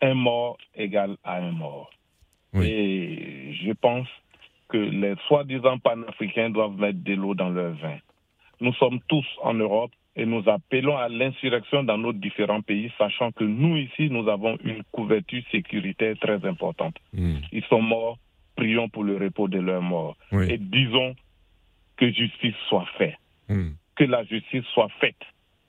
un 0.02 0.14
mort 0.14 0.58
égale 0.74 1.16
à 1.22 1.36
un 1.36 1.52
mort. 1.52 1.90
Oui. 2.54 2.66
Et 2.66 3.54
je 3.64 3.70
pense 3.72 4.08
que 4.68 4.78
les 4.78 5.14
soi-disant 5.28 5.78
panafricains 5.78 6.50
doivent 6.50 6.76
mettre 6.76 6.98
de 7.04 7.14
l'eau 7.14 7.36
dans 7.36 7.50
leur 7.50 7.74
vin. 7.74 7.98
Nous 8.60 8.74
sommes 8.74 8.98
tous 9.06 9.26
en 9.44 9.54
Europe 9.54 9.92
et 10.16 10.26
nous 10.26 10.42
appelons 10.48 10.96
à 10.96 11.08
l'insurrection 11.08 11.82
dans 11.82 11.98
nos 11.98 12.12
différents 12.12 12.62
pays, 12.62 12.92
sachant 12.98 13.32
que 13.32 13.44
nous 13.44 13.76
ici, 13.76 14.08
nous 14.10 14.28
avons 14.28 14.56
une 14.64 14.82
couverture 14.92 15.42
sécuritaire 15.50 16.16
très 16.20 16.44
importante. 16.46 16.96
Hmm. 17.12 17.38
Ils 17.52 17.64
sont 17.64 17.82
morts, 17.82 18.18
prions 18.56 18.88
pour 18.88 19.02
le 19.04 19.16
repos 19.16 19.48
de 19.48 19.58
leurs 19.58 19.82
morts. 19.82 20.16
Oui. 20.32 20.46
Et 20.50 20.58
disons 20.58 21.14
que 21.96 22.10
justice 22.10 22.54
soit 22.68 22.86
faite, 22.98 23.16
Hmm. 23.48 23.72
que 23.96 24.04
la 24.04 24.24
justice 24.24 24.64
soit 24.72 24.88
faite 25.00 25.20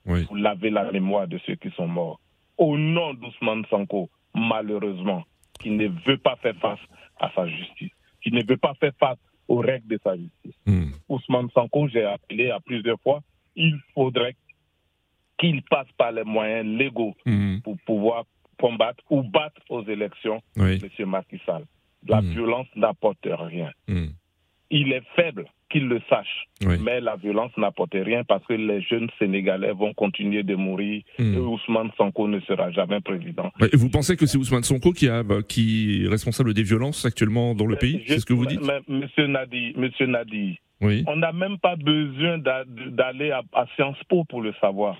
Oui. 0.06 0.24
pour 0.26 0.36
laver 0.36 0.70
la 0.70 0.90
mémoire 0.92 1.26
de 1.28 1.38
ceux 1.46 1.56
qui 1.56 1.70
sont 1.72 1.88
morts. 1.88 2.20
Au 2.56 2.78
nom 2.78 3.12
d'Ousmane 3.14 3.64
Sanko, 3.68 4.08
malheureusement, 4.34 5.24
qui 5.60 5.70
ne 5.70 5.88
veut 6.06 6.16
pas 6.18 6.36
faire 6.36 6.56
face 6.56 6.78
à 7.20 7.30
sa 7.34 7.46
justice, 7.48 7.90
qui 8.22 8.30
ne 8.32 8.42
veut 8.46 8.56
pas 8.56 8.74
faire 8.74 8.92
face 8.98 9.18
aux 9.48 9.58
règles 9.58 9.88
de 9.88 9.98
sa 10.02 10.16
justice. 10.16 10.54
Hmm. 10.66 10.90
Ousmane 11.08 11.50
Sanko, 11.50 11.88
j'ai 11.88 12.04
appelé 12.04 12.50
à 12.50 12.60
plusieurs 12.60 13.00
fois, 13.00 13.20
il 13.56 13.78
faudrait 13.94 14.36
qu'il 15.38 15.62
passe 15.62 15.88
par 15.98 16.12
les 16.12 16.24
moyens 16.24 16.66
légaux 16.66 17.14
Hmm. 17.26 17.58
pour 17.64 17.76
pouvoir 17.86 18.24
combattre 18.58 19.02
ou 19.10 19.22
battre 19.22 19.60
aux 19.68 19.84
élections 19.86 20.40
Oui. 20.56 20.78
M. 20.98 21.08
Macky 21.08 21.38
Sall. 21.44 21.64
La 22.08 22.22
Mm. 22.22 22.30
violence 22.30 22.66
n'apporte 22.76 23.26
rien. 23.30 23.70
Hmm. 23.88 24.06
Il 24.70 24.92
est 24.92 25.02
faible, 25.14 25.44
qu'il 25.70 25.86
le 25.88 26.00
sache. 26.08 26.44
Oui. 26.64 26.76
Mais 26.80 27.00
la 27.00 27.16
violence 27.16 27.52
n'apporte 27.56 27.92
rien 27.94 28.24
parce 28.24 28.44
que 28.46 28.54
les 28.54 28.80
jeunes 28.82 29.08
Sénégalais 29.18 29.72
vont 29.72 29.92
continuer 29.94 30.42
de 30.42 30.54
mourir 30.54 31.02
et 31.18 31.36
Ousmane 31.36 31.90
Sanko 31.98 32.26
ne 32.28 32.40
sera 32.40 32.70
jamais 32.72 33.00
président. 33.00 33.52
Et 33.72 33.76
Vous 33.76 33.90
pensez 33.90 34.16
que 34.16 34.26
c'est 34.26 34.38
Ousmane 34.38 34.62
Sonko 34.64 34.92
qui, 34.92 35.08
a, 35.08 35.22
bah, 35.22 35.42
qui 35.46 36.04
est 36.04 36.08
responsable 36.08 36.54
des 36.54 36.62
violences 36.62 37.04
actuellement 37.04 37.54
dans 37.54 37.66
le 37.66 37.76
pays? 37.76 38.02
C'est 38.06 38.20
ce 38.20 38.26
que 38.26 38.32
vous 38.32 38.46
dites? 38.46 38.60
Monsieur 38.88 39.26
Nadi, 39.26 39.72
Monsieur 39.76 40.06
Nadi, 40.06 40.58
Oui. 40.80 41.04
on 41.06 41.16
n'a 41.16 41.32
même 41.32 41.58
pas 41.58 41.76
besoin 41.76 42.38
d'a- 42.38 42.64
d'aller 42.66 43.30
à, 43.30 43.42
à 43.54 43.66
Sciences 43.74 44.02
Po 44.08 44.24
pour 44.24 44.42
le 44.42 44.52
savoir. 44.60 44.96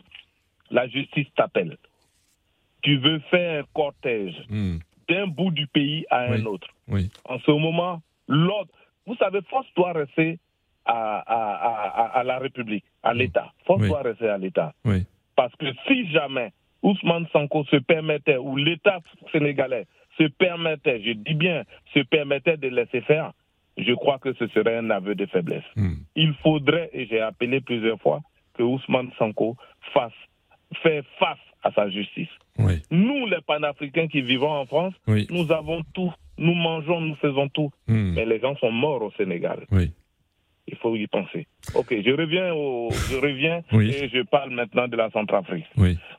La 0.70 0.88
justice 0.88 1.26
t'appelle. 1.36 1.76
Tu 2.82 2.96
veux 2.98 3.18
faire 3.30 3.62
un 3.62 3.66
cortège 3.74 4.34
Hmm. 4.48 4.78
d'un 5.08 5.26
bout 5.26 5.50
du 5.50 5.66
pays 5.66 6.06
à 6.10 6.30
Oui. 6.30 6.40
un 6.40 6.46
autre. 6.46 6.68
Oui. 6.88 7.10
En 7.24 7.38
ce 7.40 7.50
moment, 7.50 8.00
l'ordre. 8.28 8.70
Vous 9.06 9.16
savez, 9.16 9.40
force 9.50 9.66
doit 9.76 9.92
rester 9.92 10.38
à, 10.84 11.18
à- 12.20 12.22
la 12.24 12.38
République, 12.38 12.84
à 13.02 13.12
l'État. 13.14 13.52
Force 13.66 13.86
doit 13.86 14.02
rester 14.02 14.28
à 14.28 14.38
l'État. 14.38 14.72
Parce 15.36 15.54
que 15.56 15.66
si 15.86 16.08
jamais 16.10 16.52
Ousmane 16.82 17.26
Sanko 17.32 17.64
se 17.64 17.76
permettait, 17.76 18.36
ou 18.36 18.56
l'État 18.56 19.00
sénégalais 19.32 19.86
se 20.18 20.24
permettait, 20.28 21.02
je 21.02 21.12
dis 21.12 21.34
bien, 21.34 21.64
se 21.92 22.00
permettait 22.00 22.56
de 22.56 22.68
laisser 22.68 23.00
faire, 23.02 23.32
je 23.76 23.92
crois 23.92 24.18
que 24.18 24.32
ce 24.34 24.46
serait 24.48 24.76
un 24.76 24.90
aveu 24.90 25.14
de 25.14 25.26
faiblesse. 25.26 25.64
Il 26.14 26.34
faudrait, 26.42 26.90
et 26.92 27.06
j'ai 27.06 27.20
appelé 27.20 27.60
plusieurs 27.60 28.00
fois, 28.00 28.20
que 28.54 28.62
Ousmane 28.62 29.10
Sanko 29.18 29.56
fasse, 29.92 30.12
fait 30.82 31.02
face 31.18 31.38
à 31.62 31.72
sa 31.72 31.90
justice. 31.90 32.28
Nous, 32.90 33.26
les 33.26 33.40
panafricains 33.46 34.08
qui 34.08 34.22
vivons 34.22 34.50
en 34.52 34.66
France, 34.66 34.94
nous 35.30 35.52
avons 35.52 35.82
tout, 35.94 36.12
nous 36.38 36.54
mangeons, 36.54 37.00
nous 37.00 37.16
faisons 37.16 37.48
tout, 37.48 37.70
mais 38.14 38.24
les 38.24 38.40
gens 38.40 38.56
sont 38.56 38.72
morts 38.72 39.02
au 39.02 39.10
Sénégal. 39.12 39.66
Il 40.68 40.76
faut 40.78 40.96
y 40.96 41.06
penser. 41.06 41.46
Ok, 41.74 41.94
je 42.04 42.10
reviens, 42.10 42.52
au, 42.52 42.88
je 42.90 43.16
reviens 43.16 43.62
et 43.92 44.08
je 44.08 44.22
parle 44.22 44.50
maintenant 44.50 44.88
de 44.88 44.96
la 44.96 45.10
Centrafrique. 45.10 45.66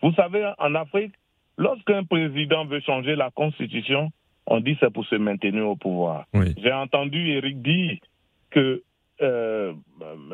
Vous 0.01 0.13
savez, 0.13 0.49
en 0.59 0.73
Afrique, 0.75 1.13
lorsqu'un 1.57 2.03
président 2.03 2.65
veut 2.65 2.79
changer 2.81 3.15
la 3.15 3.29
constitution, 3.31 4.11
on 4.47 4.59
dit 4.61 4.75
c'est 4.79 4.91
pour 4.91 5.05
se 5.05 5.15
maintenir 5.15 5.67
au 5.67 5.75
pouvoir. 5.75 6.25
J'ai 6.57 6.71
entendu 6.73 7.29
Eric 7.31 7.61
dire 7.61 7.97
que 8.49 8.81
euh, 9.21 9.73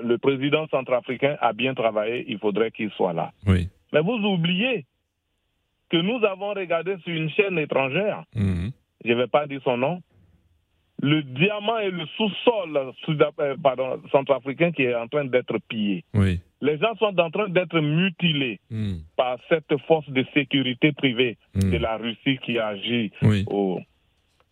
le 0.04 0.17
président 0.17 0.67
centrafricain 0.67 1.38
a 1.41 1.54
bien 1.54 1.73
travaillé, 1.73 2.26
il 2.28 2.38
faudrait 2.38 2.71
qu'il 2.71 2.89
soit 2.91 3.13
là. 3.13 3.32
Mais 3.45 4.02
vous 4.02 4.13
oubliez 4.26 4.86
que 5.89 5.97
nous 5.97 6.23
avons 6.26 6.54
regardé 6.54 6.97
sur 7.04 7.13
une 7.13 7.30
chaîne 7.30 7.58
étrangère, 7.60 8.23
Mhm. 8.36 8.71
je 9.06 9.10
ne 9.12 9.15
vais 9.15 9.28
pas 9.28 9.45
dire 9.47 9.62
son 9.63 9.78
nom, 9.78 10.02
le 11.02 11.21
diamant 11.21 11.80
et 11.80 11.91
le 11.91 12.06
sous-sol 12.17 12.93
sud- 13.06 13.26
euh, 13.39 13.56
pardon, 13.62 14.02
centrafricain 14.12 14.71
qui 14.71 14.84
est 14.84 14.95
en 14.95 15.08
train 15.08 15.26
d'être 15.26 15.58
pillé. 15.67 16.04
Oui. 16.13 16.39
Les 16.62 16.78
gens 16.78 16.95
sont 16.95 17.19
en 17.19 17.30
train 17.30 17.49
d'être 17.49 17.80
mutilés 17.80 18.60
Hmm. 18.69 18.97
par 19.17 19.38
cette 19.49 19.78
force 19.88 20.10
de 20.10 20.26
sécurité 20.34 20.91
privée 20.93 21.38
de 21.56 21.78
la 21.78 21.97
Russie 21.97 22.38
qui 22.43 22.58
agit 22.58 23.12
au, 23.47 23.80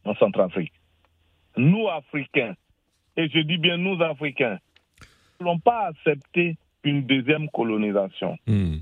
en 0.05 0.15
Centrafrique. 0.15 0.73
Nous, 1.57 1.87
Africains, 1.89 2.55
et 3.17 3.27
je 3.29 3.39
dis 3.39 3.57
bien 3.57 3.77
nous, 3.77 4.01
Africains, 4.01 4.59
ne 5.39 5.45
voulons 5.45 5.59
pas 5.59 5.87
accepter 5.87 6.57
une 6.83 7.03
deuxième 7.03 7.49
colonisation 7.49 8.37
Hmm. 8.47 8.77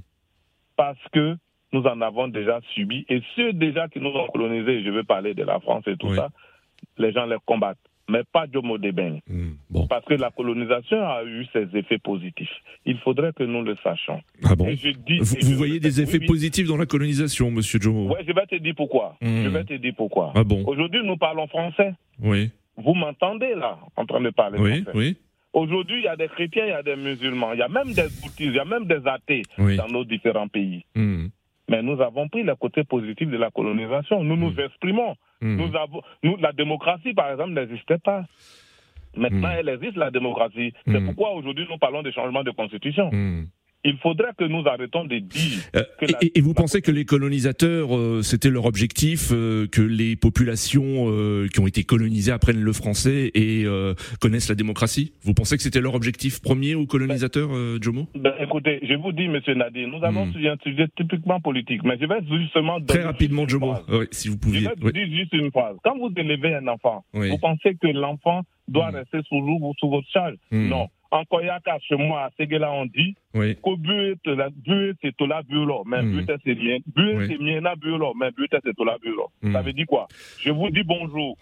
parce 0.78 1.00
que 1.12 1.36
nous 1.72 1.84
en 1.84 2.02
avons 2.02 2.28
déjà 2.28 2.60
subi. 2.74 3.06
Et 3.10 3.22
ceux 3.36 3.54
déjà 3.54 3.88
qui 3.90 4.00
nous 4.00 4.10
ont 4.10 4.28
colonisés, 4.28 4.84
je 4.84 4.90
veux 4.90 5.04
parler 5.04 5.34
de 5.34 5.44
la 5.44 5.60
France 5.60 5.84
et 5.88 5.98
tout 5.98 6.14
ça, 6.16 6.30
les 6.98 7.12
gens 7.12 7.26
les 7.26 7.38
combattent. 7.46 7.78
Mais 8.10 8.24
pas 8.34 8.46
Jomo 8.52 8.78
Debeng. 8.80 9.20
Parce 9.88 10.04
que 10.06 10.16
la 10.16 10.32
colonisation 10.32 10.98
a 11.08 11.24
eu 11.24 11.46
ses 11.54 11.68
effets 11.78 12.00
positifs. 12.00 12.50
Il 12.86 12.98
faudrait 13.00 13.34
que 13.34 13.44
nous 13.44 13.62
le 13.64 13.76
sachions. 13.84 14.22
Ah 14.44 14.56
bon 14.56 14.66
Et 14.68 14.76
je 14.78 14.90
dis- 14.90 15.20
Vous, 15.20 15.36
et 15.38 15.44
vous 15.44 15.52
je- 15.52 15.56
voyez 15.56 15.80
des 15.80 15.98
oui, 16.00 16.04
effets 16.04 16.18
oui. 16.20 16.26
positifs 16.26 16.68
dans 16.68 16.78
la 16.78 16.86
colonisation, 16.88 17.52
monsieur 17.52 17.80
Jomo 17.80 18.10
Ouais, 18.14 18.24
je 18.28 18.34
vais 18.34 18.46
te 18.48 18.56
dire 18.56 18.74
pourquoi. 18.76 19.16
Hmm. 19.22 19.44
Je 19.44 19.50
vais 19.50 19.64
te 19.64 19.74
dire 19.76 19.94
pourquoi. 19.96 20.34
Ah 20.36 20.44
bon 20.44 20.64
Aujourd'hui, 20.66 21.02
nous 21.04 21.18
parlons 21.18 21.48
français. 21.48 21.94
Oui. 22.22 22.50
Vous 22.78 22.94
m'entendez 22.96 23.54
là, 23.56 23.78
en 23.96 24.06
train 24.06 24.22
de 24.22 24.30
parler 24.32 24.58
Oui, 24.60 24.82
français? 24.84 24.98
oui. 24.98 25.18
Aujourd'hui, 25.54 25.98
il 26.00 26.04
y 26.04 26.08
a 26.08 26.16
des 26.16 26.28
chrétiens, 26.28 26.66
il 26.66 26.70
y 26.70 26.74
a 26.74 26.84
des 26.84 26.96
musulmans, 26.96 27.54
il 27.54 27.60
y 27.60 27.64
a 27.64 27.68
même 27.68 27.92
des 27.94 28.04
bouddhistes, 28.04 28.40
il 28.40 28.54
y 28.54 28.60
a 28.60 28.66
même 28.66 28.86
des 28.86 29.02
athées 29.08 29.42
Oui. 29.58 29.78
dans 29.78 29.88
nos 29.88 30.04
différents 30.06 30.48
pays. 30.48 30.84
Hmm. 30.96 31.28
Mais 31.70 31.82
nous 31.84 32.02
avons 32.02 32.28
pris 32.28 32.44
le 32.44 32.56
côté 32.56 32.84
positif 32.84 33.30
de 33.30 33.38
la 33.38 33.52
colonisation. 33.52 34.24
Nous 34.24 34.36
nous 34.36 34.54
exprimons. 34.60 35.16
Hmm. 35.40 35.56
Nous 35.56 35.76
avons, 35.76 36.02
nous, 36.24 36.36
la 36.38 36.52
démocratie, 36.52 37.14
par 37.14 37.32
exemple, 37.32 37.52
n'existait 37.52 38.00
pas. 38.00 38.26
Maintenant, 39.16 39.48
Hmm. 39.50 39.58
elle 39.60 39.70
existe, 39.70 39.96
la 39.96 40.12
démocratie. 40.12 40.74
C'est 40.86 41.00
pourquoi 41.06 41.32
aujourd'hui, 41.34 41.66
nous 41.70 41.78
parlons 41.78 42.02
de 42.02 42.12
changement 42.12 42.44
de 42.44 42.52
constitution. 42.52 43.10
Il 43.86 43.98
faudrait 44.00 44.32
que 44.38 44.44
nous 44.44 44.68
arrêtons 44.68 45.06
de 45.06 45.20
dire 45.20 45.60
Euh, 45.76 45.84
que 46.00 46.06
et, 46.06 46.12
la- 46.12 46.18
et- 46.22 46.38
et 46.38 46.42
vous 46.42 46.54
pensez 46.54 46.82
que 46.82 46.92
les 46.92 47.06
colonisateurs, 47.06 47.96
euh, 47.96 48.22
c'était 48.24 48.50
leur 48.50 48.66
objectif, 48.66 49.30
euh, 49.32 49.68
que 49.68 49.82
les 49.82 50.18
populations 50.18 51.08
qui 51.52 51.60
ont 51.62 51.68
été 51.68 51.84
colonisées 51.84 52.32
apprennent 52.32 52.62
le 52.62 52.74
français 52.74 53.32
et 53.34 53.66
connaissent 54.20 54.50
la 54.50 54.56
démocratie? 54.56 55.14
Vous 55.24 55.34
pensez 55.34 55.56
que 55.58 55.64
c'était 55.64 55.80
leur 55.82 55.96
objectif 55.96 56.42
premier 56.42 56.76
aux 56.76 56.86
colonisateurs, 56.86 57.50
Jomo? 57.82 58.08
Ben, 58.16 58.34
écoutez, 58.40 58.80
je 58.84 58.94
vous 58.96 59.12
dis, 59.14 59.28
Monsieur 59.28 59.54
Nadir, 59.56 59.88
nous 59.88 60.04
avons 60.04 60.26
Hmm. 60.26 60.34
un 60.46 60.58
sujet 60.64 60.88
typiquement 60.98 61.40
politique, 61.40 61.82
mais 61.84 61.98
je 62.02 62.06
vais 62.06 62.20
justement... 62.42 62.82
Très 62.82 63.04
rapidement, 63.04 63.48
Jomo. 63.48 63.76
Oui, 63.88 64.06
si 64.12 64.28
vous 64.28 64.36
Je 64.36 64.40
pouviez. 64.40 64.62
vais 64.62 64.68
Oui. 64.78 64.82
vous 64.82 64.92
dire 64.92 65.08
juste 65.10 65.34
une 65.34 65.52
phrase. 65.52 65.78
Quand 65.84 65.98
vous 65.98 66.12
élevez 66.18 66.56
un 66.56 66.68
enfant, 66.68 67.06
Oui. 67.14 67.30
vous 67.30 67.38
pensez 67.38 67.76
que 67.82 67.88
l'enfant 67.88 68.42
doit 68.68 68.90
rester 68.90 69.20
toujours 69.30 69.74
sous 69.80 69.90
votre 69.90 70.08
charge? 70.12 70.36
Hmm. 70.52 70.68
Non. 70.68 70.88
En 71.12 71.26
Koyaka, 71.26 71.78
chez 71.88 71.96
moi, 71.96 72.26
à 72.26 72.30
Séguéla, 72.38 72.72
on 72.72 72.86
dit 72.86 73.16
Oui. 73.34 73.56
que 73.56 73.76
but 73.78 74.20
la 74.28 74.50
but 74.50 74.96
c'est 75.02 75.16
tout 75.18 75.26
la 75.26 75.42
bureau, 75.42 75.84
mais 75.86 76.02
Hmm. 76.04 76.12
but 76.18 76.32
c'est 76.46 76.54
bien, 76.56 76.78
but 76.96 77.26
c'est 77.28 77.38
bien 77.38 77.62
la 77.62 77.76
bureau, 77.76 78.14
mais 78.20 78.30
but 78.38 78.50
c'est 78.52 78.76
tout 78.76 78.86
la 78.86 78.98
bureau. 79.00 79.30
Ça 79.52 79.62
veut 79.64 79.74
dire 79.74 79.88
quoi? 79.88 80.08
Je 80.40 80.52
vous 80.52 80.70
dis 80.70 80.84
bonjour. 80.84 81.36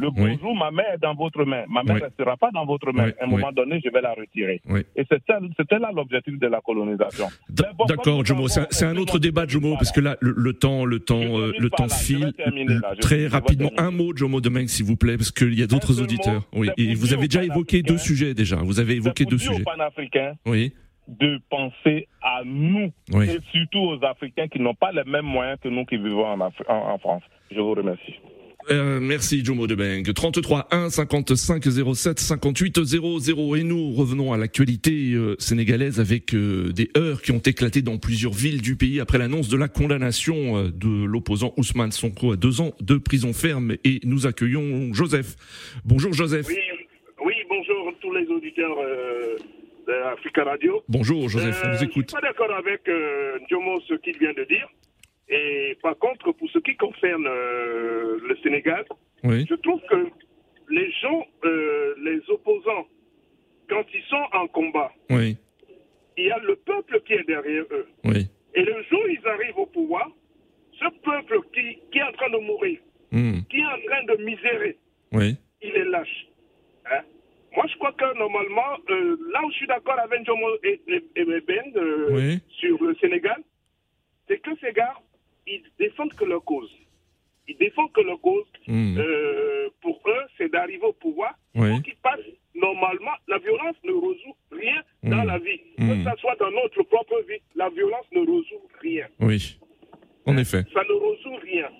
Le 0.00 0.10
bonjour, 0.10 0.54
ma 0.54 0.70
main 0.70 0.84
est 0.94 0.98
dans 1.02 1.14
votre 1.14 1.44
main. 1.44 1.64
Ma 1.68 1.82
main 1.82 1.94
ne 1.94 2.00
restera 2.00 2.36
pas 2.36 2.50
dans 2.54 2.64
votre 2.64 2.92
main. 2.92 3.10
À 3.20 3.24
un 3.24 3.26
moment 3.26 3.50
donné, 3.50 3.80
je 3.84 3.90
vais 3.90 4.00
la 4.00 4.14
retirer. 4.14 4.60
Oui. 4.68 4.82
Et 4.94 5.02
c'est 5.10 5.20
c'était 5.56 5.78
là 5.80 5.90
l'objectif 5.92 6.38
de 6.38 6.46
la 6.46 6.60
colonisation. 6.60 7.26
Mais 7.48 7.64
D'accord, 7.88 8.24
Jomo. 8.24 8.46
C'est 8.46 8.60
un- 8.60 8.66
c'est 8.70 8.86
autre 8.96 9.18
débat, 9.18 9.46
Jomo, 9.48 9.74
parce 9.74 9.90
que 9.90 10.00
là, 10.00 10.16
le, 10.20 10.52
temps, 10.52 10.84
le 10.84 11.00
temps, 11.00 11.20
euh, 11.40 11.52
le 11.58 11.70
temps 11.70 11.86
là, 11.86 11.88
file. 11.88 12.32
là, 12.36 12.94
Très 13.00 13.26
rapidement, 13.26 13.70
un 13.76 13.90
mot, 13.90 14.12
Jomo 14.16 14.40
Demain, 14.40 14.66
s'il 14.68 14.86
vous 14.86 14.96
plaît, 14.96 15.16
parce 15.16 15.32
qu'il 15.32 15.58
y 15.58 15.62
a 15.64 15.66
d'autres 15.66 16.00
auditeurs. 16.00 16.44
Oui. 16.52 16.68
c'est 16.76 16.84
Et 16.84 16.94
vous 16.94 17.12
avez 17.12 17.26
déjà 17.26 17.42
évoqué 17.42 17.82
deux 17.82 17.98
sujets 17.98 18.34
déjà. 18.34 18.56
Vous 18.56 18.78
avez 18.78 18.94
évoqué 18.94 19.07
pour 19.14 19.30
deux 19.30 19.38
sujets. 19.38 19.62
panafricains 19.64 20.34
Oui. 20.46 20.72
de 21.08 21.38
penser 21.50 22.06
à 22.22 22.42
nous 22.44 22.92
Oui. 23.12 23.30
et 23.30 23.38
surtout 23.52 23.78
aux 23.78 24.04
Africains 24.04 24.48
qui 24.48 24.60
n'ont 24.60 24.74
pas 24.74 24.92
les 24.92 25.04
mêmes 25.10 25.24
moyens 25.26 25.58
que 25.62 25.68
nous 25.68 25.84
qui 25.84 25.96
vivons 25.96 26.26
en, 26.26 26.38
Afri- 26.38 26.68
en- 26.68 26.92
en 26.94 26.98
France. 26.98 27.22
Je 27.50 27.58
vous 27.60 27.74
remercie. 27.74 28.14
Euh, 28.70 29.00
merci 29.00 29.42
Jomo 29.42 29.66
Debeng. 29.66 30.02
33 30.12 30.68
1 30.70 30.90
55 30.90 31.62
07 31.94 32.18
58 32.20 32.84
00 32.84 33.56
et 33.56 33.62
nous 33.62 33.92
revenons 33.92 34.34
à 34.34 34.36
l'actualité 34.36 35.12
euh, 35.14 35.36
sénégalaise 35.38 36.00
avec 36.00 36.34
euh, 36.34 36.70
des 36.74 36.90
heurts 36.94 37.22
qui 37.22 37.32
ont 37.32 37.38
éclaté 37.38 37.80
dans 37.80 37.96
plusieurs 37.96 38.34
villes 38.34 38.60
du 38.60 38.76
pays 38.76 39.00
après 39.00 39.16
l'annonce 39.16 39.48
de 39.48 39.56
la 39.56 39.68
condamnation 39.68 40.58
euh, 40.58 40.70
de 40.70 41.04
l'opposant 41.06 41.54
Ousmane 41.56 41.92
Sonko 41.92 42.32
à 42.32 42.36
deux 42.36 42.60
ans 42.60 42.72
de 42.82 42.98
prison 42.98 43.32
ferme 43.32 43.76
et 43.84 44.00
nous 44.04 44.26
accueillons 44.26 44.92
Joseph. 44.92 45.36
Bonjour 45.86 46.12
Joseph. 46.12 46.46
Oui, 46.48 46.56
bonjour 47.48 47.92
tous 48.00 48.12
les 48.14 48.26
auditeurs 48.26 48.76
euh, 48.78 49.36
d'Africa 49.86 50.44
Radio. 50.44 50.82
Bonjour 50.88 51.28
Joseph, 51.28 51.60
on 51.64 51.68
Euh, 51.68 51.72
vous 51.72 51.78
Je 51.78 51.84
écoute. 51.84 52.08
suis 52.10 52.20
pas 52.20 52.26
d'accord 52.26 52.52
avec 52.52 52.88
euh, 52.88 53.38
Njomo 53.48 53.80
ce 53.80 53.94
qu'il 53.94 54.18
vient 54.18 54.32
de 54.32 54.44
dire. 54.44 54.68
Et 55.28 55.76
par 55.82 55.96
contre, 55.98 56.32
pour 56.32 56.48
ce 56.50 56.58
qui 56.60 56.74
concerne 56.76 57.24
le 57.24 58.36
Sénégal, 58.42 58.84
Oui. 59.24 59.44
je 59.48 59.54
trouve 59.56 59.80
que 59.90 60.06
les 60.70 60.90
gens, 61.02 61.26
les 62.02 62.20
opposants, 62.28 62.86
quand 63.68 63.84
ils 63.92 64.02
sont 64.04 64.24
en 64.32 64.46
combat, 64.48 64.90
Oui. 65.10 65.36
il 66.16 66.24
y 66.26 66.30
a 66.30 66.38
le 66.38 66.56
peuple 66.56 67.00
qui 67.06 67.12
est 67.14 67.24
derrière 67.26 67.64
eux. 67.70 67.86
Oui. 68.04 68.26
Et 68.54 68.62
le 68.62 68.82
jour 68.84 69.00
où 69.04 69.08
ils 69.08 69.26
arrivent 69.28 69.58
au 69.58 69.66
pouvoir, 69.66 70.10
ce 70.80 70.86
peuple 71.02 71.40
qui, 71.54 71.78
qui 71.92 71.98
est 71.98 72.02
en 72.02 72.12
train 72.12 72.30
de 72.30 72.38
mourir, 72.38 72.78
Hmm. 73.10 73.40
qui 73.48 73.56
est 73.58 73.64
en 73.64 73.80
train 73.86 74.04
de 74.04 74.22
misérer, 74.22 74.76
Oui. 75.12 75.34
il 75.62 75.74
est 75.74 75.84
lâche. 75.84 76.26
Hein? 76.90 77.00
Moi, 77.56 77.66
je 77.70 77.76
crois 77.76 77.92
que 77.92 78.18
normalement, 78.18 78.76
euh, 78.90 79.16
là 79.32 79.40
où 79.44 79.50
je 79.50 79.56
suis 79.56 79.66
d'accord 79.66 79.98
avec 79.98 80.24
Jomo 80.26 80.46
et, 80.62 80.80
et, 80.88 81.02
et 81.16 81.24
Ben 81.40 81.72
euh, 81.76 82.08
Oui. 82.12 82.38
sur 82.60 82.82
le 82.82 82.94
Sénégal, 82.96 83.42
c'est 84.28 84.38
que 84.38 84.50
ces 84.60 84.72
gars, 84.72 84.94
ils 85.46 85.62
défendent 85.78 86.12
que 86.14 86.24
leur 86.24 86.44
cause. 86.44 86.70
Ils 87.48 87.56
défendent 87.56 87.92
que 87.92 88.02
leur 88.02 88.20
cause. 88.20 88.44
Hmm. 88.66 88.98
Euh, 88.98 89.68
pour 89.80 90.00
eux, 90.06 90.24
c'est 90.36 90.50
d'arriver 90.52 90.84
au 90.84 90.92
pouvoir. 90.92 91.34
Oui. 91.54 91.70
Pour 91.70 91.82
qu'ils 91.82 91.96
passent 91.96 92.20
normalement. 92.54 93.12
La 93.26 93.38
violence 93.38 93.76
ne 93.84 93.92
résout 93.92 94.36
rien 94.52 94.82
Hmm. 95.02 95.10
dans 95.10 95.24
la 95.24 95.38
vie. 95.38 95.60
Hmm. 95.78 95.88
Que 96.04 96.10
ce 96.10 96.16
soit 96.20 96.36
dans 96.40 96.50
notre 96.50 96.82
propre 96.82 97.22
vie, 97.28 97.40
la 97.54 97.68
violence 97.70 98.04
ne 98.12 98.20
résout 98.20 98.68
rien. 98.82 99.06
Oui. 99.20 99.58
En 100.26 100.36
effet. 100.36 100.64
Ça 100.74 100.82
ne 100.82 100.92
résout 100.92 101.36
rien. 101.42 101.70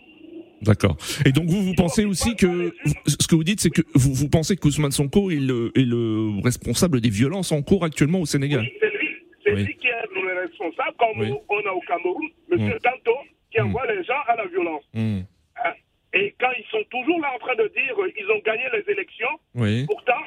D'accord. 0.63 0.97
Et 1.25 1.33
donc 1.33 1.47
vous, 1.47 1.63
vous 1.63 1.75
pensez 1.75 2.05
aussi 2.05 2.35
que 2.37 2.73
ce 3.07 3.27
que 3.27 3.35
vous 3.35 3.45
dites, 3.45 3.61
c'est 3.61 3.71
que 3.71 3.83
vous, 3.95 4.13
vous 4.15 4.29
pensez 4.29 4.57
qu'Ousmane 4.57 4.91
Sonko 4.93 5.31
est 5.31 5.37
le, 5.37 5.71
est 5.77 5.85
le 5.85 6.43
responsable 6.43 7.01
des 7.01 7.11
violences 7.11 7.53
en 7.53 7.63
cours 7.63 7.85
actuellement 7.85 8.21
au 8.21 8.27
Sénégal. 8.27 8.67
C'est 8.81 8.91
lui, 8.91 9.09
c'est 9.45 9.53
Oui. 9.55 9.65
lui 9.65 9.77
qui 9.77 9.87
est 9.87 10.15
le 10.15 10.41
responsable, 10.47 10.97
comme 10.99 11.21
Oui. 11.21 11.33
on 11.49 11.69
a 11.69 11.73
au 11.73 11.81
Cameroun, 11.81 12.29
M. 12.53 12.59
Mm. 12.59 12.71
Danto, 12.85 13.17
qui 13.53 13.61
envoie 13.61 13.87
les 13.87 14.03
gens 14.05 14.21
à 14.27 14.37
la 14.37 14.47
violence. 14.47 14.85
Hmm. 14.93 15.21
Hein? 15.65 15.73
Et 16.13 16.35
quand 16.41 16.51
ils 16.59 16.67
sont 16.71 16.85
toujours 16.91 17.21
là 17.21 17.29
en 17.35 17.39
train 17.39 17.55
de 17.55 17.69
dire 17.69 17.95
euh, 17.99 18.11
ils 18.19 18.27
ont 18.31 18.41
gagné 18.45 18.65
les 18.73 18.93
élections, 18.93 19.29
Oui. 19.55 19.87
pourtant, 19.87 20.21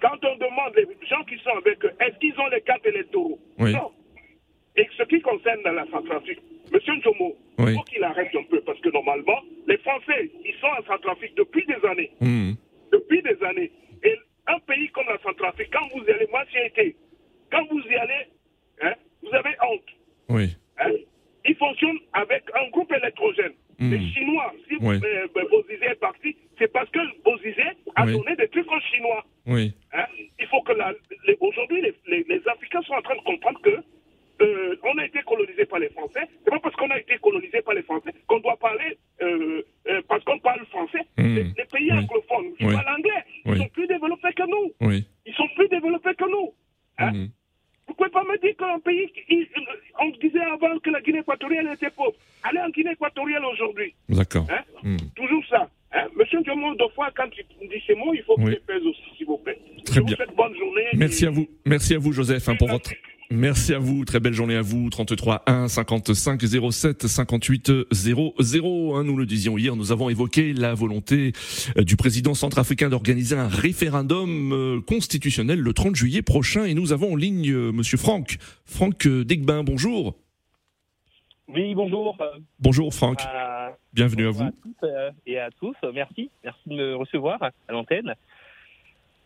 quand 0.00 0.18
on 0.24 0.34
demande 0.36 0.74
les 0.76 0.86
gens 1.08 1.22
qui 1.24 1.36
sont 1.44 1.56
avec 1.56 1.84
eux, 1.84 1.92
est-ce 2.00 2.18
qu'ils 2.18 2.38
ont 2.40 2.48
les 2.48 2.60
cartes 2.62 2.84
électoraux? 2.86 3.38
Oui. 3.58 3.72
Non. 3.72 3.90
Et 4.76 4.86
ce 4.98 5.02
qui 5.04 5.20
concerne 5.20 5.60
la 5.64 5.84
Centrafrique, 5.90 6.40
M. 6.72 6.80
Njomo, 6.98 7.36
il 7.62 7.68
Oui. 7.68 7.74
faut 7.76 7.82
qu'il 7.84 8.02
arrête 8.04 8.34
un 8.34 8.42
peu, 8.44 8.60
parce 8.62 8.80
que 8.80 8.88
normalement, 8.90 9.40
les 9.66 9.78
Français, 9.78 10.30
ils 10.44 10.54
sont 10.60 10.66
en 10.66 10.84
Centrafrique 10.86 11.34
depuis 11.36 11.64
des 11.66 11.86
années. 11.88 12.10
Hmm. 12.20 12.52
Depuis 12.92 13.22
des 13.22 13.36
années. 13.44 13.70
Et 14.04 14.14
un 14.46 14.58
pays 14.60 14.88
comme 14.90 15.06
la 15.08 15.18
Centrafrique, 15.22 15.70
quand 15.72 15.86
vous 15.94 16.04
y 16.04 16.10
allez, 16.10 16.26
moi 16.30 16.42
j'y 16.50 16.58
ai 16.58 16.66
été, 16.66 16.96
quand 17.50 17.64
vous 17.70 17.80
y 17.80 17.94
allez, 17.94 18.26
hein, 18.82 18.92
vous 19.22 19.34
avez 19.34 19.54
honte. 19.70 19.88
Oui. 20.28 20.56
Hein? 20.78 20.90
Ils 21.44 21.56
fonctionnent 21.56 21.98
avec 22.12 22.44
les 23.80 23.98
Hmm. 23.98 24.12
Chinois, 24.14 24.52
si 24.68 24.76
Ouais. 24.76 24.96
euh, 25.02 25.26
ben, 25.34 25.44
Bozizé 25.50 25.86
est 25.86 25.94
parti, 25.98 26.36
c'est 26.58 26.70
parce 26.72 26.88
que 26.90 27.00
Bozizé 27.24 27.62
a 27.96 28.04
Oui. 28.06 28.12
donné 28.12 28.36
des 28.36 28.46
trucs 28.48 28.70
aux 28.70 28.80
Chinois. 28.80 29.24
Oui. 29.46 29.72
Hein, 29.92 30.04
il 30.38 30.46
faut 30.46 30.62
que 30.62 30.72
les- 31.26 31.36
aujourd'hui 31.40 31.80
les, 31.82 31.92
les- 32.06 32.24
les 32.28 32.48
Africains 32.48 32.82
sont 32.82 32.92
en 32.94 33.02
train 33.02 33.16
de 33.16 33.22
comprendre 33.22 33.60
que 33.60 33.70
euh, 34.40 34.76
on 34.84 34.98
a 34.98 35.04
été 35.06 35.20
colonisé 35.26 35.64
par 35.66 35.80
les 35.80 35.88
Français. 35.90 36.20
C'est 36.44 36.50
pas 36.50 36.60
parce 36.60 36.76
qu'on 36.76 36.90
a 36.90 36.98
été 36.98 37.16
colonisé 37.18 37.60
par 37.62 37.74
les 37.74 37.82
Français 37.82 38.12
qu'on 38.28 38.38
doit 38.40 38.56
parler 38.56 38.96
euh, 39.20 39.62
euh, 39.88 40.00
parce 40.08 40.22
qu'on 40.24 40.38
parle 40.38 40.64
français. 40.66 41.00
Hmm. 41.18 41.34
Les, 41.34 41.42
les 41.44 41.64
pays 41.72 41.90
anglophones, 41.92 42.54
qui 42.58 42.66
Oui. 42.66 42.74
parlent 42.74 42.96
anglais, 42.98 43.22
ils 43.46 43.50
Oui. 43.52 43.58
sont 43.58 43.68
plus 43.68 43.86
développés 43.88 44.32
que 44.36 44.48
nous. 44.48 44.72
Oui. 44.80 45.04
Ils 45.26 45.34
sont 45.34 45.48
plus 45.56 45.68
développés 45.68 46.14
que 46.14 46.30
nous. 46.30 46.54
Hein? 46.98 47.12
Hmm. 47.12 47.26
Vous 47.88 47.94
pouvez 47.94 48.10
pas 48.10 48.22
me 48.24 48.38
dire 48.38 48.56
qu'un 48.56 48.78
pays, 48.78 49.12
il- 49.28 49.48
on 50.00 50.08
disait 50.10 50.40
avant 50.40 50.78
que 50.78 50.88
la 50.90 51.00
Guinée 51.02 51.18
équatoriale 51.18 51.68
était 51.74 51.90
pauvre. 51.90 52.14
Allez 52.42 52.60
en 52.60 52.70
Guinée 52.70 52.92
équatoriale 52.92 53.44
aujourd'hui. 53.44 53.94
D'accord. 54.08 54.46
Hein? 54.50 54.62
Hmm. 54.82 54.96
Toujours 55.14 55.44
ça. 55.46 55.68
Hein? 55.92 56.06
Monsieur 56.16 56.40
Diomond, 56.40 56.72
deux 56.72 56.88
fois, 56.94 57.10
quand 57.14 57.28
il 57.60 57.68
dit 57.68 57.82
ces 57.86 57.94
mots, 57.94 58.14
il 58.14 58.22
faut 58.22 58.34
Oui. 58.38 58.44
qu'il 58.44 58.52
les 58.54 58.60
pèse 58.60 58.86
aussi, 58.86 59.02
s'il 59.16 59.26
vous 59.26 59.36
plaît. 59.38 59.58
Très 59.84 59.96
Je 59.96 60.00
bien. 60.00 60.10
vous 60.10 60.16
souhaite 60.16 60.34
bonne 60.34 60.56
journée. 60.56 60.86
Merci 61.22 61.26
à 61.26 61.30
vous. 61.30 61.48
Merci 61.66 61.94
à 61.94 61.98
vous, 61.98 62.12
Joseph, 62.12 62.48
hein, 62.48 62.56
pour 62.58 62.66
votre. 62.68 62.90
Merci 63.30 63.72
à 63.74 63.78
vous. 63.78 64.04
Très 64.04 64.18
belle 64.18 64.32
journée 64.32 64.56
à 64.56 64.60
vous. 64.60 64.90
33 64.90 65.44
1 65.46 65.68
55 65.68 66.40
07 66.72 67.06
58 67.06 67.72
00. 67.92 68.34
hein, 68.96 69.04
nous 69.04 69.16
le 69.16 69.24
disions 69.24 69.56
hier, 69.56 69.76
nous 69.76 69.92
avons 69.92 70.10
évoqué 70.10 70.52
la 70.52 70.74
volonté 70.74 71.32
euh, 71.78 71.84
du 71.84 71.94
président 71.96 72.34
centrafricain 72.34 72.88
d'organiser 72.88 73.36
un 73.36 73.46
référendum 73.46 74.52
euh, 74.52 74.80
constitutionnel 74.80 75.60
le 75.60 75.72
30 75.72 75.94
juillet 75.94 76.22
prochain. 76.22 76.64
Et 76.64 76.74
nous 76.74 76.92
avons 76.92 77.12
en 77.12 77.16
ligne 77.16 77.50
euh, 77.52 77.70
Monsieur 77.70 77.98
Franck. 77.98 78.38
Franck 78.64 79.06
Degbin, 79.06 79.62
bonjour. 79.62 80.16
Oui, 81.46 81.74
bonjour. 81.76 82.18
Bonjour 82.58 82.92
Franck. 82.92 83.20
euh, 83.32 83.68
Bienvenue 83.92 84.26
à 84.26 84.30
vous. 84.30 84.50
toutes, 84.62 84.82
euh, 84.84 85.10
et 85.26 85.38
à 85.38 85.50
tous. 85.60 85.76
Merci. 85.94 86.30
Merci 86.42 86.60
de 86.66 86.74
me 86.74 86.96
recevoir 86.96 87.40
à 87.42 87.52
l'antenne. 87.72 88.12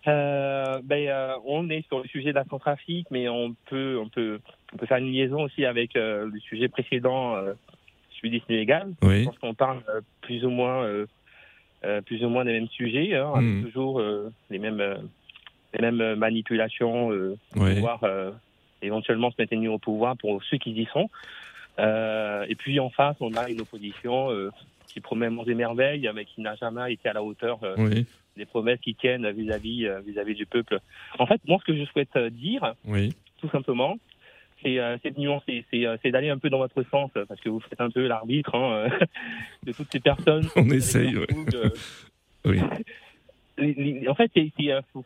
Euh, 0.09 0.81
ben, 0.85 1.09
euh, 1.09 1.35
on 1.45 1.69
est 1.69 1.87
sur 1.89 1.99
le 2.01 2.09
sujet 2.09 2.31
de 2.31 2.35
la 2.37 2.45
Centrafrique, 2.45 3.09
mais 3.11 3.29
on 3.29 3.55
peut, 3.69 3.99
on 4.01 4.09
peut, 4.09 4.41
on 4.73 4.77
peut 4.77 4.87
faire 4.87 4.99
une 4.99 5.11
liaison 5.13 5.43
aussi 5.43 5.65
avec 5.65 5.97
euh, 5.97 6.29
le 6.33 6.39
sujet 6.41 6.69
précédent, 6.69 7.37
celui 8.17 8.31
du 8.31 8.41
Sénégal. 8.47 8.93
Oui. 9.03 9.21
Je 9.21 9.25
pense 9.25 9.39
qu'on 9.39 9.55
parle 9.55 9.83
plus 10.21 10.45
ou 10.45 10.51
moins, 10.51 10.87
plus 12.07 12.25
ou 12.25 12.29
moins 12.29 12.45
des 12.45 12.53
mêmes 12.53 12.69
sujets, 12.69 13.15
hein, 13.17 13.33
avec 13.35 13.49
Mhm. 13.49 13.65
toujours 13.65 14.01
les 14.51 14.59
mêmes, 14.59 15.09
les 15.75 15.81
mêmes 15.91 16.15
manipulations 16.15 17.09
pour 17.53 17.63
Ouais. 17.63 17.75
pouvoir 17.75 18.01
éventuellement 18.83 19.31
se 19.31 19.37
maintenir 19.39 19.73
au 19.73 19.79
pouvoir 19.79 20.17
pour 20.17 20.43
ceux 20.45 20.59
qui 20.59 20.71
y 20.71 20.87
sont. 20.87 21.09
Et 21.79 22.55
puis 22.57 22.79
en 22.81 22.91
face, 22.91 23.17
on 23.21 23.35
a 23.35 23.49
une 23.51 23.61
opposition 23.61 24.29
qui 24.89 25.01
promet 25.01 25.29
monts 25.31 25.45
et 25.45 25.55
merveilles, 25.55 26.09
mais 26.15 26.25
qui 26.25 26.41
n'a 26.41 26.55
jamais 26.57 26.93
été 26.93 27.09
à 27.09 27.13
la 27.13 27.23
hauteur 27.23 27.59
Oui. 27.77 28.07
Des 28.37 28.45
promesses 28.47 28.81
qui 28.81 28.95
tiennent 28.95 29.29
vis-à-vis 29.31 29.87
euh, 29.87 30.01
vis-à-vis 30.01 30.35
du 30.35 30.47
peuple. 30.47 30.79
En 31.19 31.27
fait, 31.27 31.41
moi, 31.47 31.59
ce 31.61 31.65
que 31.73 31.77
je 31.79 31.85
souhaite 31.87 32.15
euh, 32.17 32.31
dire, 32.31 32.75
Oui. 32.87 33.15
tout 33.41 33.49
simplement, 33.51 33.97
c'est 34.63 34.79
euh, 34.79 34.97
de 35.03 35.21
nuancer, 35.21 35.65
c'est 35.71 35.87
euh, 35.87 35.97
c'est 36.03 36.11
d'aller 36.11 36.31
un 36.31 36.39
peu 36.39 36.51
dans 36.51 36.59
votre 36.59 36.83
sens, 36.91 37.11
parce 37.29 37.41
que 37.41 37.49
vous 37.49 37.61
faites 37.61 37.81
un 37.81 37.91
peu 37.91 38.07
l'arbitre 38.07 38.55
hein, 38.55 38.89
de 39.67 39.73
toutes 39.73 39.91
ces 39.93 40.01
personnes. 40.01 40.49
On 40.57 40.69
essaye, 40.71 41.17
ouais. 41.17 41.27
Oui. 42.45 42.61
les- 43.59 43.75
les- 43.75 44.09
en 44.09 44.15
fait, 44.15 44.31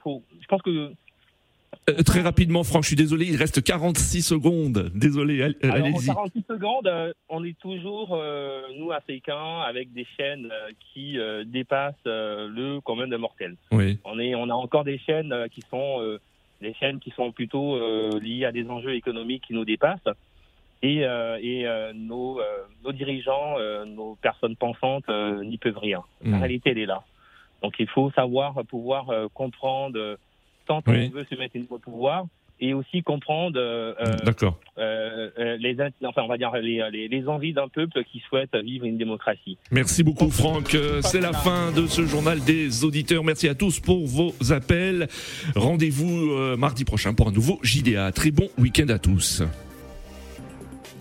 faut- 0.03 0.23
je 0.41 0.47
pense 0.47 0.63
que 0.63 0.93
Euh, 1.89 2.03
très 2.05 2.21
rapidement, 2.21 2.63
Franck, 2.65 2.83
je 2.83 2.89
suis 2.89 2.97
désolé, 2.97 3.27
il 3.27 3.37
reste 3.37 3.63
46 3.63 4.23
secondes. 4.23 4.91
Désolé, 4.95 5.41
euh, 5.41 5.53
Alors, 5.63 5.77
en 5.77 5.81
allez-y. 5.81 6.07
46 6.07 6.45
secondes, 6.49 6.87
euh, 6.87 7.13
on 7.29 7.45
est 7.45 7.59
toujours, 7.59 8.11
euh, 8.13 8.63
nous, 8.79 8.93
africains, 8.93 9.61
avec 9.67 9.93
des 9.93 10.07
chaînes 10.17 10.49
qui 10.93 11.17
dépassent 11.47 11.95
le 12.05 12.81
commun 12.81 13.07
de 13.09 13.17
mortels. 13.17 13.57
Oui. 13.73 13.99
On, 14.05 14.19
est, 14.19 14.35
on 14.35 14.49
a 14.51 14.55
encore 14.55 14.85
des 14.85 14.99
chaînes 14.99 15.35
qui 15.53 15.63
sont 15.71 16.19
des 16.61 16.75
chaînes 16.75 16.99
qui 17.01 17.11
sont 17.13 17.33
plutôt 17.33 17.79
liées 18.19 18.45
à 18.45 18.53
des 18.53 18.67
enjeux 18.69 18.95
économiques 18.95 19.45
qui 19.47 19.55
nous 19.55 19.65
dépassent. 19.65 19.99
Et, 20.83 20.99
et 20.99 21.67
nos, 21.95 22.41
nos 22.85 22.93
dirigeants, 22.93 23.57
nos 23.87 24.17
personnes 24.21 24.57
pensantes 24.57 25.09
n'y 25.45 25.57
peuvent 25.59 25.79
rien. 25.79 26.03
La 26.25 26.37
Mm. 26.37 26.41
réalité, 26.41 26.71
elle 26.71 26.79
est 26.79 26.87
là. 26.87 27.03
Donc 27.63 27.75
il 27.79 27.89
faut 27.89 28.11
savoir 28.13 28.55
pouvoir 28.69 29.07
comprendre 29.35 30.19
euh, 30.71 30.81
tant 30.81 30.93
Oui. 30.93 31.11
on 31.13 31.17
veut 31.19 31.27
se 31.29 31.35
mettre 31.37 31.57
au 31.71 31.79
pouvoir 31.79 32.27
et 32.63 32.75
aussi 32.75 33.03
comprendre 33.03 33.59
euh, 33.59 33.95
euh, 34.01 35.31
euh, 35.39 35.57
les, 35.59 35.77
enfin, 36.05 36.23
on 36.23 36.29
va 36.29 36.37
dire 36.37 36.53
les, 36.57 36.83
les, 36.93 37.09
les 37.09 37.27
envies 37.27 37.55
d'un 37.55 37.69
peuple 37.69 38.05
qui 38.05 38.21
souhaite 38.29 38.55
vivre 38.55 38.85
une 38.85 38.99
démocratie. 38.99 39.57
Merci 39.71 40.03
beaucoup 40.03 40.31
Franck. 40.31 40.77
C'est 41.01 41.23
la 41.23 41.33
fin 41.33 41.73
de 41.73 41.87
ce 41.87 42.05
journal 42.05 42.39
des 42.45 42.85
auditeurs. 42.85 43.25
Merci 43.25 43.49
à 43.49 43.55
tous 43.55 43.81
pour 43.81 44.07
vos 44.07 44.35
appels. 44.53 45.09
Rendez-vous 45.57 46.33
euh, 46.33 46.57
mardi 46.59 46.85
prochain 46.85 47.15
pour 47.15 47.29
un 47.29 47.33
nouveau 47.33 47.59
JDA. 47.63 48.13
Très 48.13 48.31
bon 48.31 48.49
week-end 48.59 48.89
à 48.91 48.99
tous. 48.99 49.43